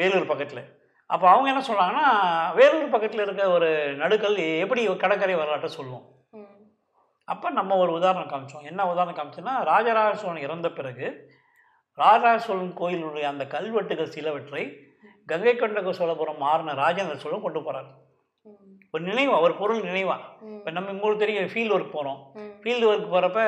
[0.00, 0.62] வேலூர் பக்கத்தில்.
[1.10, 2.06] அப்போ அவங்க என்ன சொல்கிறாங்கன்னா
[2.58, 3.68] வேலூர் பக்கத்தில் இருக்க ஒரு
[4.02, 6.06] நடுக்கல் எப்படி கடற்கரை வரலாற்றை சொல்லுவோம்
[7.28, 8.66] அப்போ நம்ம ஒரு உதாரணம் காமிச்சோம்.
[8.70, 11.06] என்ன உதாரணம் காமிச்சோன்னா ராஜராஜ சோழன் இறந்த பிறகு
[11.98, 14.64] ராஜராஜ சோழன் கோயிலுடைய அந்த கல்வெட்டுகள் சிலவற்றை
[15.30, 17.88] கங்கை கொண்ட சோழபுரம் மாறின ராஜேந்திர சோழன் கொண்டு போகிறார்
[18.94, 20.16] ஒரு நினைவா ஒரு பொருள் நினைவா?
[20.58, 22.20] இப்போ நம்ம உங்களுக்கு தெரியும் ஃபீல்டு ஒர்க் போகிறோம்
[22.62, 23.40] ஃபீல்டு ஒர்க் போகிறப்ப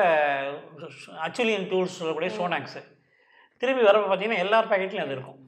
[1.25, 2.81] அச்சுலியன் டூல்ஸ் சொல்லக்கூடிய சோனாக்ஸு
[3.61, 5.39] திரும்பி வரப்போ பார்த்தீங்கன்னா எல்லா பேக்கெட்லையும் அது இருக்கும்.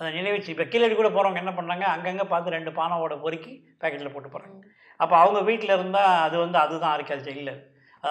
[0.00, 4.30] அதை நினைவுச்சு இப்போ கீழடி கூட போகிறவங்க என்ன பண்ணாங்க அங்கங்கே பார்த்து ரெண்டு பானாவோட பொறுக்கி பேக்கெட்டில் போட்டு
[4.34, 4.56] போகிறாங்க
[5.02, 7.54] அப்போ அவங்க வீட்டில் இருந்தால் அது வந்து அதுதான் ஆர்கியாலஜி இல்லை.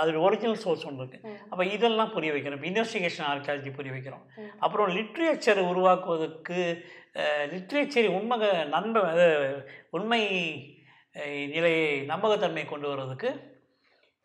[0.02, 1.32] அது ஒரிஜினல் சோர்ஸ் ஒன்று இருக்குது.
[1.52, 4.26] அப்போ இதெல்லாம் புரிய வைக்கிறோம் இப்போ இன்வெஸ்டிகேஷன் ஆர்கியாலஜி புரிய வைக்கிறோம்.
[4.66, 6.60] அப்புறம் லிட்ரேச்சர் உருவாக்குவதற்கு
[7.54, 8.38] லிட்ரேச்சர் உண்மை
[8.76, 9.00] நண்ப
[9.98, 10.22] உண்மை
[11.56, 13.30] நிலையை நம்பகத்தன்மை கொண்டு வர்றதுக்கு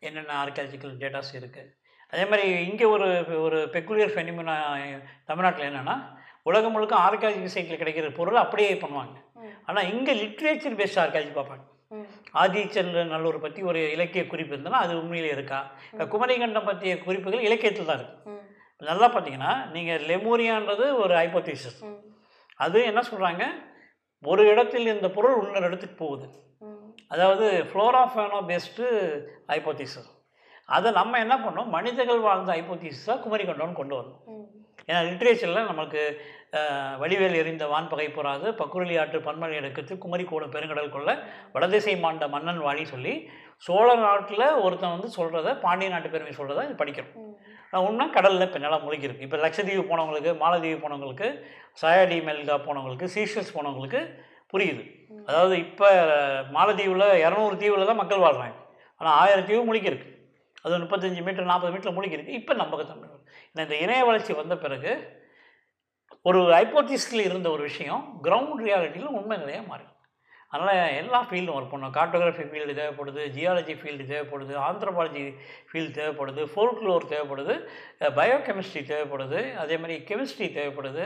[0.07, 1.71] என்னென்ன ஆர்கியாலஜிக்கல் டேட்டாஸ் இருக்குது
[2.13, 3.07] அதே மாதிரி இங்கே ஒரு
[3.45, 4.55] ஒரு பெக்குலியர் ஃபெனிமினா
[5.29, 5.95] தமிழ்நாட்டில் என்னென்னா
[6.49, 9.17] உலகம் முழுக்க ஆர்காலஜி சைட்டில் கிடைக்கிற பொருள் அப்படியே பண்ணுவாங்க.
[9.67, 11.65] ஆனால் இங்கே லிட்ரேச்சர் பேஸ்ட் ஆர்காலஜி பார்ப்பாங்க.
[11.91, 12.07] ம்.
[12.33, 15.59] ஆதிச்சந்திர நல்லூர் பற்றி ஒரு இலக்கிய குறிப்பு இருந்ததுன்னா அது உண்மையிலே இருக்கா
[15.91, 18.35] இப்போ குமரிகண்டம் பற்றிய குறிப்புகள் இலக்கியத்தில் தான் இருக்குது.
[18.81, 21.79] நல்லா பார்த்தீங்கன்னா நீங்கள் லெமூரியான்றது ஒரு ஹைப்போதீசிஸ்.
[22.59, 23.43] அது என்ன சொல்கிறாங்க
[24.23, 26.27] ஒரு இடத்தில் இந்த பொருள் இன்னொரு இடத்துக்கு போகுது.
[27.11, 28.85] அதாவது ஃப்ளோரா ஃபேனோ பேஸ்டு
[29.51, 30.09] ஹைப்போதீசஸ்
[30.69, 31.69] அதை நம்ம என்ன பண்ணோம்?
[31.73, 34.17] மனிதர்கள் வாழ்ந்த ஹைப்போதீசஸாக குமரிகண்டம்னு கொண்டு வந்தோம்.
[34.31, 34.45] ம்.
[34.89, 35.61] ஏன்னா லிட்ரேச்சரில்
[36.53, 41.09] அஹ், வடிவேல் எறிந்த வான் பகை பொறாது பக்குருளி ஆற்று பன்மலை எடுக்கத்து குமரி கூடம் பெருங்கடல் கொள்ள
[41.55, 43.13] வடதிசை மாண்ட மன்னன் வாழி சொல்லி
[43.63, 47.11] சோழ நாட்டில் ஒருத்தன் வந்து சொல்கிறத பாண்டிய நாட்டு பெருமை சொல்கிறத இது படிக்கிறோம்.
[47.21, 47.33] ம்.
[47.83, 49.25] உண்மை கடலில் இப்போ நிலம் முழுகிருக்கு.
[49.27, 51.29] இப்போ லட்சத்தீவு போனவங்களுக்கு மாலத்தீவு போனவங்களுக்கு
[51.81, 54.01] சயாடி மெல்கா போனவங்களுக்கு சீஷல்ஸ் போனவங்களுக்கு
[54.53, 54.83] புரியுது.
[55.27, 55.89] அதாவது இப்போ
[56.55, 58.57] மாலத்தீவில் இரநூறு தீவில் தான் மக்கள் வாழ்கிறாங்க
[59.01, 60.07] ஆனால் ஆயிரம் தீவு முழுகிருக்கு.
[60.65, 63.09] அது முப்பத்தஞ்சு மீட்டர் நாற்பது மீட்டர் முழுகிருக்கு இப்போ நம்பகத்தன்மை
[63.55, 64.93] இந்த இணைய வளர்ச்சி வந்த பிறகு
[66.25, 69.85] ஒரு ஹைப்போதிஸில் இருந்த ஒரு விஷயம் கிரவுண்ட் ரியாலிட்டியில் உண்மை நிறையா மாறி
[70.53, 71.93] அதனால் எல்லா ஃபீல்டும் ஒர்க் பண்ணோம்.
[71.93, 75.23] கார்டோகிராஃபி ஃபீல்டு தேவைப்படுது ஜியாலஜி ஃபீல்டு தேவைப்படுது ஆந்த்ரபாலஜி
[75.69, 77.55] ஃபீல்டு தேவைப்படுது ஃபோல்க்ளோர் தேவைப்படுது
[78.15, 81.05] பயோகெமிஸ்ட்ரி தேவைப்படுது அதே மாதிரி கெமிஸ்ட்ரி தேவைப்படுது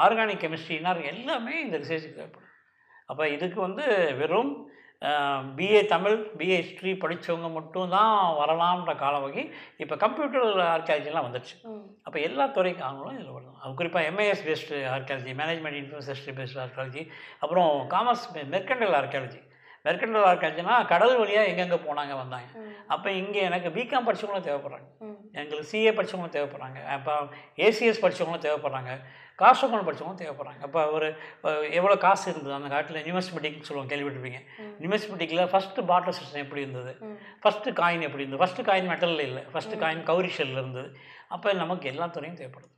[0.00, 2.52] ஆர்கானிக் கெமிஸ்ட்ரினா எல்லாமே இந்த ரிசர்ச்சுக்கு தேவைப்படுது
[3.08, 3.86] அப்போ இதுக்கு வந்து
[4.18, 4.52] வெறும்
[5.56, 9.44] பிஏ தமிழ் பிஏ ஹிஸ்ட்ரி படித்தவங்க மட்டும்தான் வரலாம்ன்ற காலம் வகை
[9.82, 11.56] இப்போ கம்ப்யூட்டர் ஆர்கியாலஜிலாம் வந்துடுச்சு.
[12.06, 17.04] அப்போ எல்லா துறைக்காரங்களும் இதில் வரலாம் அது குறிப்பாக MAS based archaeology management infrastructure based archaeology
[17.42, 18.24] அப்புறம் காமர்ஸ்
[18.54, 19.42] மெர்கண்டல் ஆர்கியாலஜி
[19.86, 22.48] மெர்கண்டல் ஆர்கியாலஜினா கடல் வழியாக எங்கெங்கே போனாங்க வந்தாங்க.
[22.94, 24.88] அப்போ இங்கே எனக்கு பிகாம் படித்தவங்களும் தேவைப்படுறாங்க.
[25.40, 26.80] எங்களுக்கு சிஏ படித்தவங்களும் தேவைப்படுறாங்க.
[26.96, 27.12] அப்போ
[27.66, 28.94] ஏசிஎஸ் படித்தவங்களும் தேவைப்படுறாங்க.
[29.42, 30.62] காசு அக்கௌண்ட் படித்தவங்களும் தேவைப்படுறாங்க.
[30.66, 31.08] அப்போ ஒரு
[31.78, 32.54] எவ்வளோ காசு இருந்தது?
[32.58, 34.40] அந்த காட்டில் நியூமஸ்மெட்டிக்னு சொல்லுவாங்க கேள்விப்பட்டிருப்பீங்க.
[34.82, 36.94] நியூமஸ்மெட்டிக்கில் ஃபஸ்ட்டு பாட்டர் சிஸ்டம் எப்படி இருந்தது.
[37.42, 38.42] ஃபஸ்ட்டு காயின் எப்படி இருந்தது?
[38.44, 39.44] ஃபஸ்ட்டு காயின் மெட்டலில் இல்லை.
[39.52, 40.90] ஃபஸ்ட்டு காயின் கௌரி ஷெல்லில் இருந்தது.
[41.36, 42.72] அப்போ நமக்கு எல்லா துறையும் தேவைப்படுது.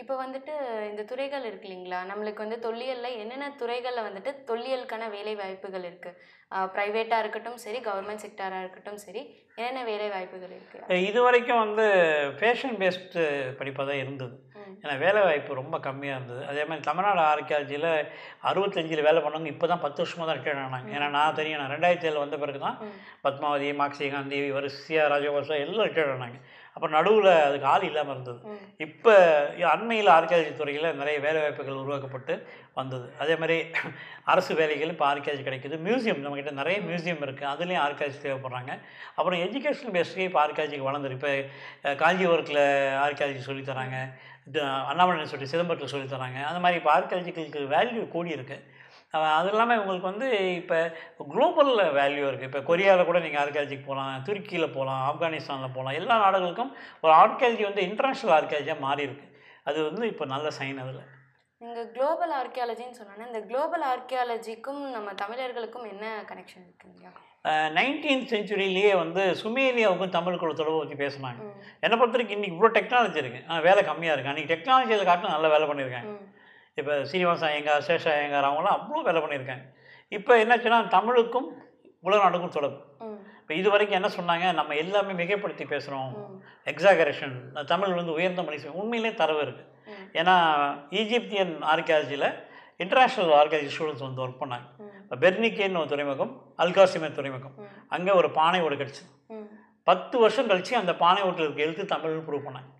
[0.00, 0.54] இப்போ வந்துட்டு
[0.88, 1.98] இந்த துறைகள் இருக்கு இல்லைங்களா?
[2.08, 6.18] நம்மளுக்கு வந்து தொல்லியல்ல என்னென்ன துறைகளில் வந்துட்டு தொல்லியலுக்கான வேலை வாய்ப்புகள் இருக்குது
[6.74, 9.22] ப்ரைவேட்டாக இருக்கட்டும் சரி கவர்மெண்ட் செக்டாராக இருக்கட்டும் சரி
[9.56, 11.86] என்னென்ன வேலை வாய்ப்புகள் இருக்குது இது வரைக்கும் வந்து
[12.40, 13.24] ஃபேஷன் பேஸ்டு
[13.60, 14.36] படிப்பாக தான் இருந்தது.
[14.82, 16.42] ஏன்னா வேலை வாய்ப்பு ரொம்ப கம்மியாக இருந்தது.
[16.50, 17.88] அதே மாதிரி தமிழ்நாடு ஆர்கியாலஜியில்
[18.50, 20.90] அறுபத்தஞ்சில் வேலை பண்ணவங்க இப்போ தான் பத்து வருஷமாக தான் ரிட்டையர் ஆனாங்க.
[20.96, 22.78] ஏன்னா நான் தெரியும் நான் ரெண்டாயிரத்தி ஏழு வந்த பிறகு தான்.
[23.26, 26.38] பத்மாவதி மாக்சி காந்தி வரிசையா ராஜகோஷா எல்லாம் ரிட்டையர் ஆனாங்க.
[26.76, 28.40] அப்போ நடுவில் அதுக்கு ஆள் இல்லாமல் இருந்தது.
[28.86, 29.12] இப்போ
[29.74, 32.34] அண்மையில் ஆர்கியாலஜி துறையில் நிறைய வேலை வாய்ப்புகள் உருவாக்கப்பட்டு
[32.78, 33.06] வந்தது.
[33.22, 33.56] அதே மாதிரி
[34.32, 35.76] அரசு வேலைகள் இப்போ ஆர்கியாலஜி கிடைக்குது.
[35.86, 38.72] மியூசியம் நம்மக்கிட்ட நிறைய மியூசியம் இருக்குது அதுலேயும் ஆர்கியாலஜி தேவைப்படுறாங்க.
[39.18, 41.32] அப்புறம் எஜுகேஷனல் பேஸ்ட்லேயே இப்போ ஆர்கியாலஜிக்கு வளர்ந்துருக்கு.
[41.78, 42.62] இப்போ காஞ்சிபுரத்தில்
[43.04, 43.98] ஆர்கியாலஜி சொல்லித் தராங்க.
[44.35, 44.35] இது
[44.90, 46.40] அண்ணாமலை சொல்லி சிதம்பரத்தில் சொல்லித் தராங்க.
[46.48, 48.74] அந்த மாதிரி இப்போ ஆர்கியாலஜிக்கலுக்கு வேல்யூ கூடி இருக்குது
[49.36, 50.28] அது இல்லாமல் உங்களுக்கு வந்து
[50.60, 50.78] இப்போ
[51.32, 56.72] குளோபல் வேல்யூ இருக்குது இப்போ கொரியாவில் கூட நீங்கள் ஆர்கியாலஜிக்கு போகலாம் துருக்கியில் போகலாம் ஆப்கானிஸ்தானில் போகலாம் எல்லா நாடுகளுக்கும்
[57.00, 59.32] ஒரு ஆர்கியாலஜி வந்து இன்டர்நேஷ்னல் ஆர்கியாலஜியாக மாறி இருக்குது
[59.62, 61.04] அது வந்து இப்போ நல்ல சைன் அதில்.
[61.60, 67.12] நீங்கள் குளோபல் ஆர்கியாலஜின்னு சொன்னோன்னா இந்த குளோபல் ஆர்கியாலஜிக்கும் நம்ம தமிழர்களுக்கும் என்ன கனெக்ஷன் இருக்குங்களா
[67.76, 71.40] நைன்டீன்த் செஞ்சுரியிலேயே வந்து சுமேலியாவுக்கும் தமிழுக்குள்ள தொடர்பு பற்றி பேசினாங்க.
[71.84, 75.48] என்னை பொறுத்த வரைக்கும் இன்றைக்கி இவ்வளோ டெக்னாலஜி இருக்குது ஆனால் வேலை கம்மியாக இருக்குது அன்றைக்கி டெக்னாலஜியில் காட்டும் நல்ல
[75.54, 76.10] வேலை பண்ணியிருக்காங்க.
[76.80, 79.64] இப்போ சீனிவாச ஐயங்கார் சேஷ ஐயங்கார் அவங்களாம் அவ்வளோ வேலை பண்ணியிருக்காங்க.
[80.18, 81.48] இப்போ என்னாச்சுன்னா தமிழுக்கும்
[82.08, 82.80] உலக நாடுக்கும் தொடர்பு.
[83.40, 84.46] இப்போ இது வரைக்கும் என்ன சொன்னாங்க?
[84.60, 86.12] நம்ம எல்லாமே மிகைப்படுத்தி பேசுகிறோம்.
[86.74, 87.34] எக்ஸாகரேஷன்
[87.72, 89.66] தமிழ் வந்து உயர்ந்த மனுஷன் உண்மையிலே தரவு இருக்குது.
[90.12, 90.34] ஏன்னா
[90.90, 92.28] ஈஜிப்தியன் ஆர்கியாலஜியில்
[92.80, 94.66] இன்டர்நேஷ்னல் ஆர்கியாலஜி ஸ்டூடெண்ட்ஸ் வந்து ஒர்க் பண்ணாங்க.
[95.02, 97.54] இப்போ பெர்னிக்கேன்னு ஒரு துறைமுகம் அல்காசிமே துறைமுகம்.
[97.88, 99.46] அங்கே ஒரு பானை ஓடு கிடச்சிது ம்.
[99.86, 102.70] பத்து வருஷம் கழிச்சு அந்த பானை ஓட்டில் இருக்க எழுத்து தமிழ்னு ப்ரூவ் பண்ணாங்க.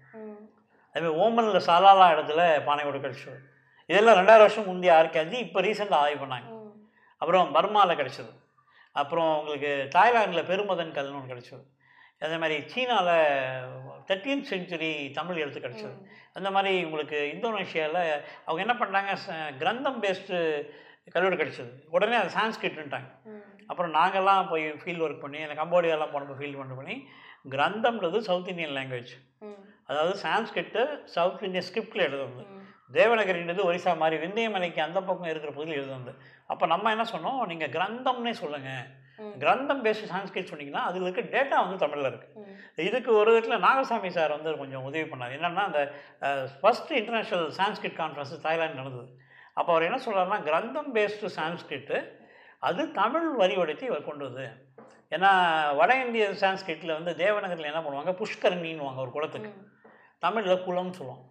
[0.95, 3.37] அதுமாதிரி ஓமனில் சலாலா இடத்துல பானை ஓடு கிடச்சிது
[3.91, 6.49] இதெல்லாம் ரெண்டாயிரம் வருஷம் முந்தைய ஆர்கியாலஜி இப்போ ரீசெண்டாக ஆய்வு பண்ணாங்க.
[7.23, 8.33] அப்புறம் பர்மாவில் கிடச்சிது
[8.95, 11.63] அப்புறம் உங்களுக்கு தாய்லாந்தில் பெருமதன் கல்னு ஒன்று கிடச்சிது
[12.21, 13.15] அதே மாதிரி சீனாவில்
[14.09, 15.93] தேர்ட்டீன்த் செஞ்சுரி தமிழ் எழுத்து கிடச்சிது.
[16.33, 20.39] அந்த மாதிரி உங்களுக்கு இந்தோனேஷியாவில் அவங்க என்ன பண்ணாங்க ச- கிரந்தம் பேஸ்டு
[21.11, 23.09] கல்லூரி கிடச்சிது உடனே அது சான்ஸ்கிரிட்ன்ட்டாங்க.
[23.67, 26.97] அப்புறம் நாங்கள்லாம் போய் ஃபீல்டு ஒர்க் பண்ணி அந்த கம்போடியாலாம் போனப்போ ஃபீல்டு ஒர்க் பண்ணி
[27.51, 29.13] கிரந்தம்ன்றது சவுத் இந்தியன் லாங்குவேஜ்.
[29.85, 32.63] அதாவது சான்ஸ்கிரிட்டு சவுத் இந்தியன் ஸ்கிரிப்டில் எழுதுறது ம்.
[32.93, 36.13] தேவநகரின்றது ஒரிசா மாதிரி விந்தியமலைக்கு அந்த பக்கம் இருக்கிற பகுதியில் எழுதுனது
[36.47, 38.85] அப்போ நம்ம என்ன சொன்னோம் நீங்கள் கிரந்தம்னே சொல்லுங்கள்.
[39.43, 42.45] கிரந்தம் பேஸ்டு சான்ஸ்கிரிட் சொன்னீங்கன்னா அதில் இருக்க டேட்டா வந்து தமிழில் இருக்குது.
[42.89, 45.35] இதுக்கு ஒரு விதத்தில் நாகசாமி சார் வந்து கொஞ்சம் உதவி பண்ணார்.
[45.37, 45.83] என்னென்னா அந்த
[46.61, 49.09] first international Sanskrit conference Thailand நடந்தது.
[49.59, 51.99] அப்போ அவர் என்ன சொல்றாருன்னா கிரந்தம் பேஸ்டு சான்ஸ்கிரிட்டு
[52.69, 54.47] அது தமிழ் வரி வடித்து இவர் கொண்டு வந்து
[55.17, 55.31] ஏன்னா
[55.79, 59.51] வட இந்திய சான்ஸ்கிரிட்டில் வந்து தேவநகரில் என்ன பண்ணுவாங்க புஷ்கரணின்னுவாங்க ஒரு குளத்துக்கு.
[60.25, 61.23] தமிழில் குளம்னு சொல்லுவோம்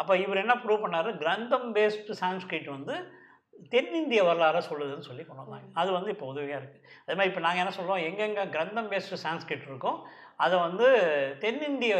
[0.00, 1.10] அப்போ இவர் என்ன ப்ரூவ் பண்ணாரு?
[1.22, 2.96] கிரந்தம் பேஸ்டு சான்ஸ்கிரிட் வந்து
[3.72, 5.68] தென்னிந்திய வரலாறை சொல்லுதுன்னு சொல்லி கொண்டு வந்தாங்க.
[5.80, 9.66] அது வந்து இப்போ உதவியாக இருக்குது அதே மாதிரி இப்போ நாங்கள் என்ன சொல்கிறோம் எங்கெங்கே கிரந்தம் பேஸ்டு சான்ஸ்கிரிட்
[9.70, 9.92] இருக்கோ
[10.44, 10.86] அதை வந்து
[11.44, 11.96] தென்னிந்திய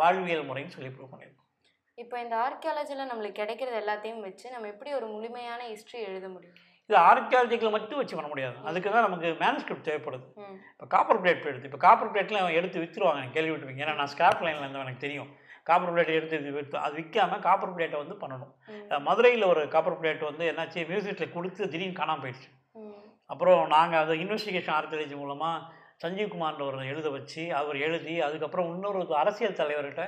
[0.00, 1.40] வாழ்வியல் முறைன்னு சொல்லி ப்ரூவ் பண்ணியிருக்கோம்
[2.02, 6.58] இப்போ இந்த ஆர்கியாலஜியில் நம்மளுக்கு கிடைக்கிறது எல்லாத்தையும் வச்சு நம்ம எப்படி ஒரு முழுமையான ஹிஸ்ட்ரி எழுத முடியும்?
[6.90, 8.56] இது ஆர்கியாலஜிக்கல் மட்டும் வச்சு பண்ண முடியாது.
[8.68, 10.24] அதுக்கு தான் நமக்கு மேனஸ்கிரிப்ட் தேவைப்படுது.
[10.72, 13.84] இப்போ காப்பர் பிளேட் எடுத்து இப்போ காப்பர் பிளேட்லாம் எடுத்து விற்றுருவாங்க எனக்கு கேள்விப்பட்டிருப்பீங்க.
[13.84, 15.30] ஏன்னா நான் ஸ்கிராப் லைனில் இருந்து எனக்கு தெரியும்.
[15.68, 18.52] காப்பர் பிளேட் எடுத்து விற்று அது விற்காமல் காப்பர் பிளேட்டை வந்து பண்ணணும்.
[19.08, 22.50] மதுரையில் ஒரு காப்பர் பிளேட் வந்து என்னாச்சு மியூசியத்தில் கொடுத்து திடீர்னு காணாமல் போயிடுச்சு.
[23.32, 29.00] அப்புறம் நாங்கள் அதை இன்வெஸ்டிகேஷன் ஆர்கியாலஜி மூலமாக சஞ்சீவ் குமார்ன்ற ஒரு எழுத வச்சு அவர் எழுதி அதுக்கப்புறம் இன்னொரு
[29.22, 30.04] அரசியல் தலைவர்கிட்ட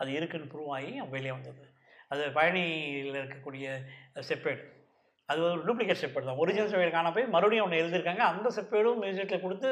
[0.00, 1.62] அது இருக்குன்னு ப்ரூவ் ஆகி வெளியே வந்தது.
[2.12, 3.66] அது பழனியில் இருக்கக்கூடிய
[4.30, 4.62] செப்பேடு.
[5.30, 6.40] அது ஒரு டூப்ளிகேட் செப்பேடு தான்.
[6.42, 8.24] ஒரிஜினல் செப்பேடு காண போய் மறுபடியும் ஒன்று எழுதியிருக்காங்க.
[8.32, 9.70] அந்த செப்பேடும் மியூசியத்தில் கொடுத்து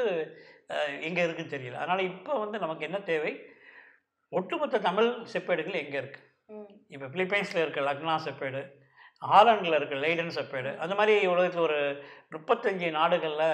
[1.07, 1.79] எங்கே இருக்குன்னு தெரியல.
[1.83, 3.33] அதனால் இப்போ வந்து நமக்கு என்ன தேவை?
[4.37, 6.31] ஒட்டுமொத்த தமிழ் செப்பேடுகள் எங்கே இருக்குது
[6.93, 8.61] இப்போ பிலிப்பைன்ஸில் இருக்க லக்னா செப்பேடு
[9.21, 11.79] ஹாலண்டில் இருக்க லைடன் செப்பேடு அந்த மாதிரி உலகத்தில் ஒரு
[12.33, 13.51] முப்பத்தஞ்சு நாடுகளில்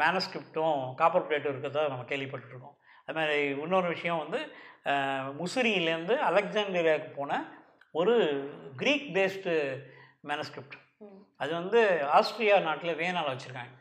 [0.00, 2.74] மேனஸ்கிரிப்டும் காப்பர் பிளேட்டும் இருக்கிறதா நம்ம கேள்விப்பட்டிருக்கோம்.
[3.04, 4.40] அது மாதிரி இன்னொரு விஷயம் வந்து
[5.40, 7.40] முசிறியிலேருந்து அலெக்சாண்டிரியாவுக்கு போன
[8.00, 8.14] ஒரு
[8.80, 9.54] க்ரீக் பேஸ்டு
[10.30, 10.76] மேனஸ்கிரிப்ட்
[11.42, 11.80] அது வந்து
[12.18, 13.74] ஆஸ்திரியா நாட்டில் வேணால் வச்சுருக்காங்க.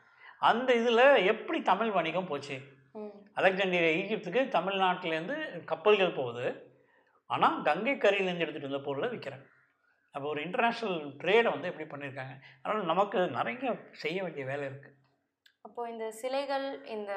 [0.50, 2.58] அந்த இதில் எப்படி தமிழ் வணிகம் போச்சு?
[3.40, 5.38] அலெக்சாண்டிரியா ஈஜிப்துக்கு தமிழ்நாட்டிலேருந்து
[5.72, 6.46] கப்பல்கள் போகுது.
[7.30, 9.48] ஆனால் கங்கை கரையிலேருந்து எடுத்துகிட்டு வந்த பொருளை விற்கிறாங்க.
[10.16, 12.36] அப்போ ஒரு இன்டர்நேஷ்னல் ட்ரேடை வந்து எப்படி பண்ணியிருக்காங்க?
[12.62, 13.74] அதனால் நமக்கு நிறைய
[14.04, 14.96] செய்ய வேண்டிய வேலை இருக்குது
[15.68, 17.14] அப்போ இந்த சிலைகள் இந்த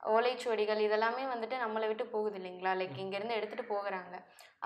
[0.00, 2.72] ஓலைச்சுவடிகள் இதெல்லாமே வந்துட்டு நம்மளை விட்டு போகுது இல்லைங்களா?
[2.80, 4.14] லைக் இங்கேருந்து எடுத்துகிட்டு போகிறாங்க.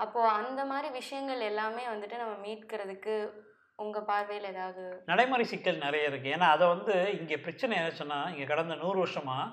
[0.03, 3.15] அப்போது அந்த மாதிரி விஷயங்கள் எல்லாமே வந்துட்டு நம்ம மீட்கிறதுக்கு
[3.83, 8.47] உங்கள் பார்வையில் ஏதாவது நடைமுறை சிக்கல் நிறைய இருக்குது ஏன்னா அதை வந்து இங்கே பிரச்சனை என்ன சொன்னால் இங்கே
[8.51, 9.45] கடந்த நூறு வருஷமாக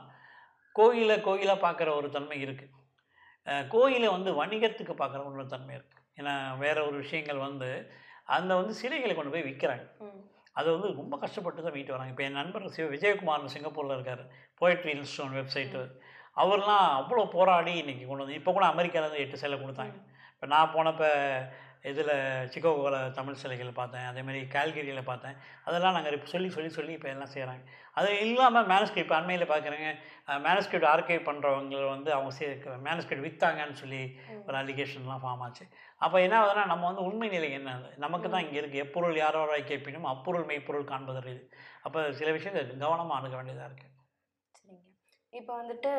[0.79, 2.75] கோயிலை கோயிலாக பார்க்குற ஒரு தன்மை இருக்குது
[3.75, 7.71] கோயிலை வந்து வணிகத்துக்கு பார்க்குற ஒரு தன்மை இருக்குது ஏன்னா வேற ஒரு விஷயங்கள் வந்து
[8.37, 9.87] அந்த வந்து சிலைகளை கொண்டு போய் விற்கிறாங்க
[10.59, 12.13] அதை வந்து ரொம்ப கஷ்டப்பட்டு தான் மீட்டு வராங்க.
[12.13, 14.23] இப்போ என் நண்பர் சிவ விஜயகுமார்னு சிங்கப்பூரில் இருக்கார்.
[14.61, 15.83] போய்ட்ரி இன்ஸ்டோன் வெப்சைட்டு
[16.43, 19.95] அவர்லாம் அவ்வளோ போராடி இன்றைக்கி கொண்டு வந்து இப்போ கூட அமெரிக்காவிலேருந்து எட்டு சிலை கொடுத்தாங்க.
[20.35, 21.09] இப்போ நான் போனப்போ
[21.91, 22.13] இதில்
[22.53, 25.37] சிக்கோகோவில் தமிழ் சிலைகள் பார்த்தேன் அதேமாதிரி கால்கரியில் பார்த்தேன்.
[25.67, 27.63] அதெல்லாம் நாங்கள் இப்போ சொல்லி சொல்லி சொல்லி இப்போ எல்லாம் செய்கிறாங்க.
[27.99, 29.91] அது இல்லாமல் மேனஸ்கிரிப்ட் அண்மையில் பார்க்குறேங்க.
[30.47, 32.49] மேனஸ்கிரிப்ட் ஆர்கைவ் பண்ணுறவங்க வந்து அவங்க சே
[32.89, 34.03] மேனஸ்கிரிப்ட் விற்றாங்கன்னு சொல்லி
[34.47, 35.67] ஒரு அலிகேஷன்லாம் ஃபார்ம் ஆச்சு.
[36.07, 37.77] அப்போ என்ன ஆகுதுன்னா நம்ம வந்து உண்மை நிலை என்ன?
[38.07, 38.85] நமக்கு தான் இங்கே இருக்குது.
[38.87, 41.45] எப்பொருள் யாரோராய் கேட்பினும் அப்பொருள் மெய்ப்பொருள் காண்பதற்கு இது
[41.87, 43.95] அப்போ சில விஷயங்கள் கவனமாக அணுக வேண்டியதாக இருக்குது.
[45.33, 45.91] இப்போ வந்துட்டு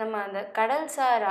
[0.00, 1.24] நம்ம அந்த கடல்சார்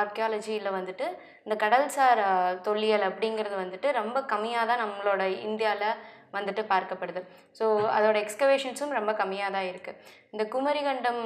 [0.00, 1.06] ஆர்கியாலஜியில் வந்துட்டு
[1.44, 2.22] இந்த கடல்சார்
[2.66, 6.00] தொல்லியல் அப்படிங்கிறது வந்துட்டு ரொம்ப கம்மியாக தான் நம்மளோட இந்தியாவில்
[6.36, 7.20] வந்துட்டு பார்க்கப்படுது.
[7.58, 7.64] ஸோ
[7.96, 10.00] அதோட எக்ஸ்கவேஷன்ஸும் ரொம்ப கம்மியாக தான் இருக்குது
[10.32, 11.20] இந்த குமரிகண்டம்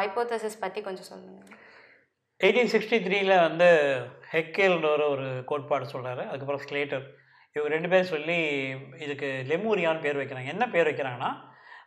[0.00, 1.52] ஹைப்போதசிஸ் பற்றி கொஞ்சம் சொல்லுங்கள்
[2.40, 3.68] எயிட்டீன் சிக்ஸ்டி த்ரீல வந்து
[4.32, 7.04] ஹெக்கேல்ன்ற ஒரு ஒரு கோட்பாடு சொல்கிறாரு அதுக்கப்புறம் ஸ்லேட்டர்.
[7.56, 8.38] இவங்க ரெண்டு பேரும் சொல்லி
[9.04, 10.52] இதுக்கு லெமூரியான்னு பேர் வைக்கிறாங்க.
[10.54, 11.30] என்ன பேர் வைக்கிறாங்கன்னா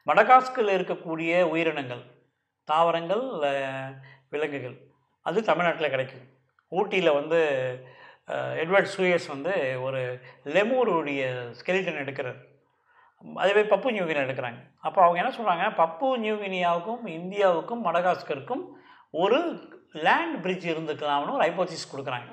[0.10, 2.02] மடகாஸ்கில் இருக்கக்கூடிய உயிரினங்கள்.
[2.72, 3.24] தாவரங்கள்
[4.34, 4.76] விலங்குகள்.
[5.26, 6.26] அது தமிழ்நாட்டில் கிடைக்கும்
[6.72, 7.40] ஊட்டியில் வந்து
[8.64, 9.54] எட்வர்ட் சூயஸ் வந்து
[9.86, 10.02] ஒரு
[10.56, 11.22] லெமூருடைய
[11.60, 12.40] ஸ்கெலிட்டன் எடுக்கிறார்.
[13.44, 14.60] அதுவே பப்பு நியூகினியா எடுக்கிறாங்க.
[14.88, 18.64] அப்போ அவங்க என்ன சொல்கிறாங்க பப்பு நியூகினியாவுக்கும் இந்தியாவுக்கும் மடகாஸ்கருக்கும்
[19.24, 19.40] ஒரு
[20.06, 22.30] லேண்ட் பிரிட்ஜ் இருந்துக்கலாம்னு ஒரு ஹைபோசிஸ் கொடுக்குறாங்க.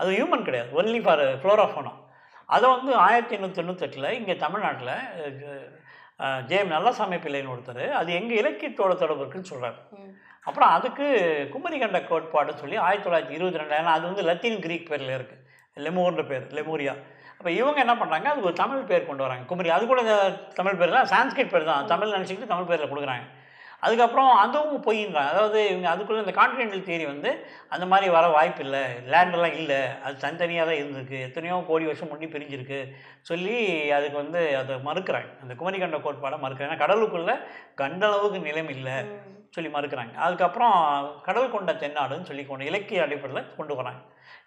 [0.00, 0.70] அது ஹியூமன் கிடையாது.
[0.80, 1.92] ஒன்லி ஃபார் ஃப்ளோராஃபோனா
[2.56, 4.92] அதை வந்து ஆயிரத்தி எண்ணூற்றி தொண்ணூத்தெட்டில் இங்கே தமிழ்நாட்டில்
[6.50, 9.78] ஜேஎம் நல்லசாமி பிள்ளைன்னு ஒருத்தர் அது எங்கள் இலக்கியத்தோட தொடர்பு இருக்குன்னு சொல்கிறார்
[10.48, 11.06] அப்புறம் அதுக்கு
[11.54, 15.44] குமரிகண்ட கோட்பாடுன்னு சொல்லி ஆயிரத்தி தொள்ளாயிரத்தி இருபத்தி ரெண்டு ஏன்னா அது வந்து லத்தீன் கிரீக் பேரில் இருக்குது
[15.86, 16.94] லெமூர்ன்ற பேர் லெமூரியா.
[17.38, 19.44] அப்போ இவங்க என்ன பண்ணுறாங்க அதுக்கு ஒரு தமிழ் பேர் கொண்டு வராங்க.
[19.50, 20.16] குமரி அது கூட இந்த
[20.58, 21.84] தமிழ் பேர் தான் சான்ஸ்கிரிட் பேர் தான்.
[21.92, 23.26] தமிழ் நினச்சிக்கிட்டு தமிழ் பேரில் கொடுக்குறாங்க.
[23.84, 27.30] அதுக்கப்புறம் அதுவும் பொய்ன்றாங்க அதாவது இவங்க அதுக்குள்ளே இந்த கான்டினென்டல் தியரி வந்து
[27.74, 29.80] அந்த மாதிரி வர வாய்ப்பு இல்லை லேண்டெல்லாம் இல்லை.
[30.04, 31.18] அது தனித்தனியாக தான் இருந்திருக்கு.
[31.28, 32.80] எத்தனையோ கோடி வருஷம் முன்னாடி பிரிஞ்சிருக்கு.
[33.30, 33.56] சொல்லி
[33.98, 35.30] அதுக்கு வந்து அதை மறுக்கிறாங்க.
[35.44, 36.70] அந்த குமரிகண்ட கோட்பாடை மறுக்கிறாங்க.
[36.70, 37.36] ஏன்னா கடலுக்குள்ளே
[37.82, 38.96] கண்டளவுக்கு நிலம் இல்லை
[39.56, 40.14] சொல்லி மறுக்கிறாங்க.
[40.26, 40.78] அதுக்கப்புறம்
[41.26, 44.00] கடல் கொண்ட தென்னாடுன்னு சொல்லி கொண்டு இலக்கிய அடிப்படையில் கொண்டு வராங்க.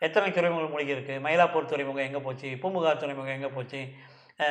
[0.06, 2.50] எத்தனை துறைமுகங்கள் மூழ்கி இருக்குது மயிலாப்பூர் துறைமுகம் எங்கே போச்சு?
[2.62, 3.82] பூம்புகார் துறைமுகம் எங்கே போச்சு?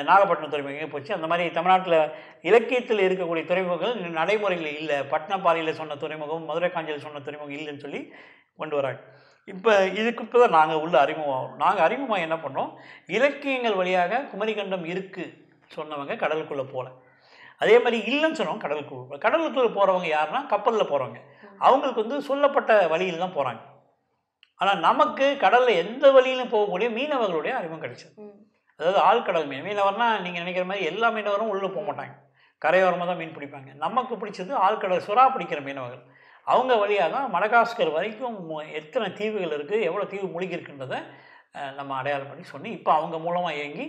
[0.09, 1.13] நாகப்பட்டினம் துறைமுகம் போச்சு?
[1.17, 1.99] அந்த மாதிரி தமிழ்நாட்டில்
[2.49, 4.99] இலக்கியத்தில் இருக்கக்கூடிய துறைமுகங்கள் நடைமுறையில் இல்லை.
[5.13, 8.01] பட்னப்பாறையில் சொன்ன துறைமுகம் மதுரை காஞ்சியில் சொன்ன துறைமுகம் இல்லைன்னு சொல்லி
[8.63, 9.01] கொண்டு வராங்க.
[9.49, 11.47] இப்போ இதுக்கு இப்போ தான் நாங்கள் உள்ள அறிமுகம்.
[11.63, 12.71] நாங்கள் அறிமுகமாக என்ன பண்ணோம்?
[13.17, 15.33] இலக்கியங்கள் வழியாக குமரிக்கண்டம் இருக்குது
[15.77, 16.89] சொன்னவங்க கடலுக்குள்ளே போகல
[17.65, 21.19] அதே மாதிரி இல்லைன்னு சொன்னவங்க கடலுக்குள்ள கடலுக்குள்ளே போகிறவங்க யாருன்னா கப்பலில் போகிறவங்க
[21.67, 23.63] அவங்களுக்கு வந்து சொல்லப்பட்ட வழியில் தான் போகிறாங்க
[24.61, 28.15] ஆனால் நமக்கு கடலில் எந்த வழியிலும் போகக்கூடிய மீனவர்களுடைய அறிமுகம் கிடைச்சது.
[28.81, 29.65] அதாவது ஆழ்கடல் மீன்.
[29.69, 32.15] மீனவர்னா நீங்கள் நினைக்கிற மாதிரி எல்லா மீனவரும் உள்ளே போக மாட்டாங்க.
[32.63, 33.71] கரையோரமாக தான் மீன் பிடிப்பாங்க.
[33.85, 36.05] நமக்கு பிடிச்சது ஆழ்கடல் சுறா பிடிக்கிற மீனவர்கள்
[36.47, 38.37] அவங்க வழியாக தான் மடகாஸ்கர் வரைக்கும்
[38.81, 41.01] எத்தனை தீவுகள் இருக்குது எவ்வளோ தீவு மூழ்கி இருக்குன்றதை
[41.79, 43.87] நம்ம அடையாளம் பண்ணி சொன்னி இப்போ அவங்க மூலமாக இயங்கி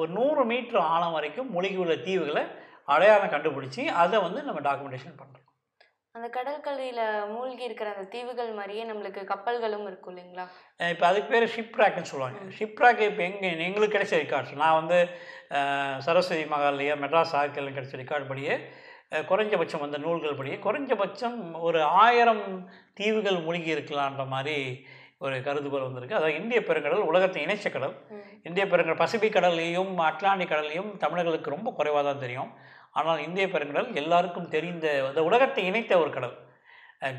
[0.00, 2.44] ஒரு நூறு மீட்டர் ஆழம் வரைக்கும் மூழ்கி உள்ள தீவுகளை
[2.94, 5.43] அடையாளம் கண்டுபிடிச்சி அதை வந்து நம்ம டாக்குமெண்டேஷன் பண்ணுறோம்
[6.16, 7.00] அந்த கடற்கரையில்
[7.32, 10.44] மூழ்கி இருக்கிற அந்த தீவுகள் மாதிரியே நம்மளுக்கு கப்பல்களும் இருக்கும் இல்லைங்களா?
[10.92, 12.40] இப்போ அதுக்கு பேர் ஷிப் ட்ராக்னு சொல்லுவாங்க.
[12.56, 14.98] ஷிப் ட்ராக் இப்போ எங்கே எங்களுக்கு கிடைச்ச ரெக்கார்ட்ஸ் நான் வந்து
[16.06, 18.56] சரஸ்வதி மகால்லையோ மெட்ராஸ் ஆர்கியில் கிடைச்ச ரெக்கார்ட் படியே
[19.30, 22.44] குறைஞ்சபட்சம் அந்த நூல்கள் படியே குறைஞ்சபட்சம் ஒரு ஆயிரம்
[23.00, 24.56] தீவுகள் மூழ்கி இருக்கலான்ற மாதிரி
[25.24, 26.16] ஒரு கருதுகோள் வந்திருக்கு.
[26.18, 27.96] அதாவது இந்திய பெருங்கடல் உலகத்தை இணைச்ச கடல்.
[28.48, 32.50] இந்திய பெருங்கடல் பசிபிக் கடல்லையும் அட்லாண்டிக் கடல்லையும் தமிழர்களுக்கு ரொம்ப குறைவாக தான் தெரியும்.
[32.98, 36.34] ஆனால் இந்திய பெருங்கடல் எல்லாருக்கும் தெரிந்த அந்த உலகத்தை இணைத்த ஒரு கடல்.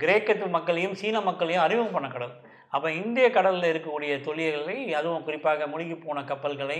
[0.01, 2.33] கிரேக்கத்து மக்களையும் சீன மக்களையும் அறிமுகம் பண்ண கடல்.
[2.75, 6.79] அப்போ இந்திய கடலில் இருக்கக்கூடிய தொழில்களை அதுவும் குறிப்பாக மூழ்கி போன கப்பல்களை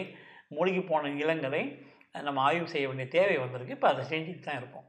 [0.56, 1.64] மூழ்கி போன நிலங்களை
[2.28, 3.76] நம்ம ஆய்வு செய்ய வேண்டிய தேவை வந்திருக்கு.
[3.78, 4.88] இப்போ அதை செஞ்சுட்டு தான் இருக்கோம்.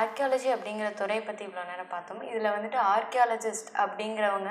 [0.00, 2.22] ஆர்கியாலஜி அப்படிங்கிற துறையை பற்றி இவ்வளோ நேரம் பார்த்தோம்.
[2.30, 4.50] இதில் வந்துட்டு ஆர்கியாலஜிஸ்ட் அப்படிங்கிறவங்க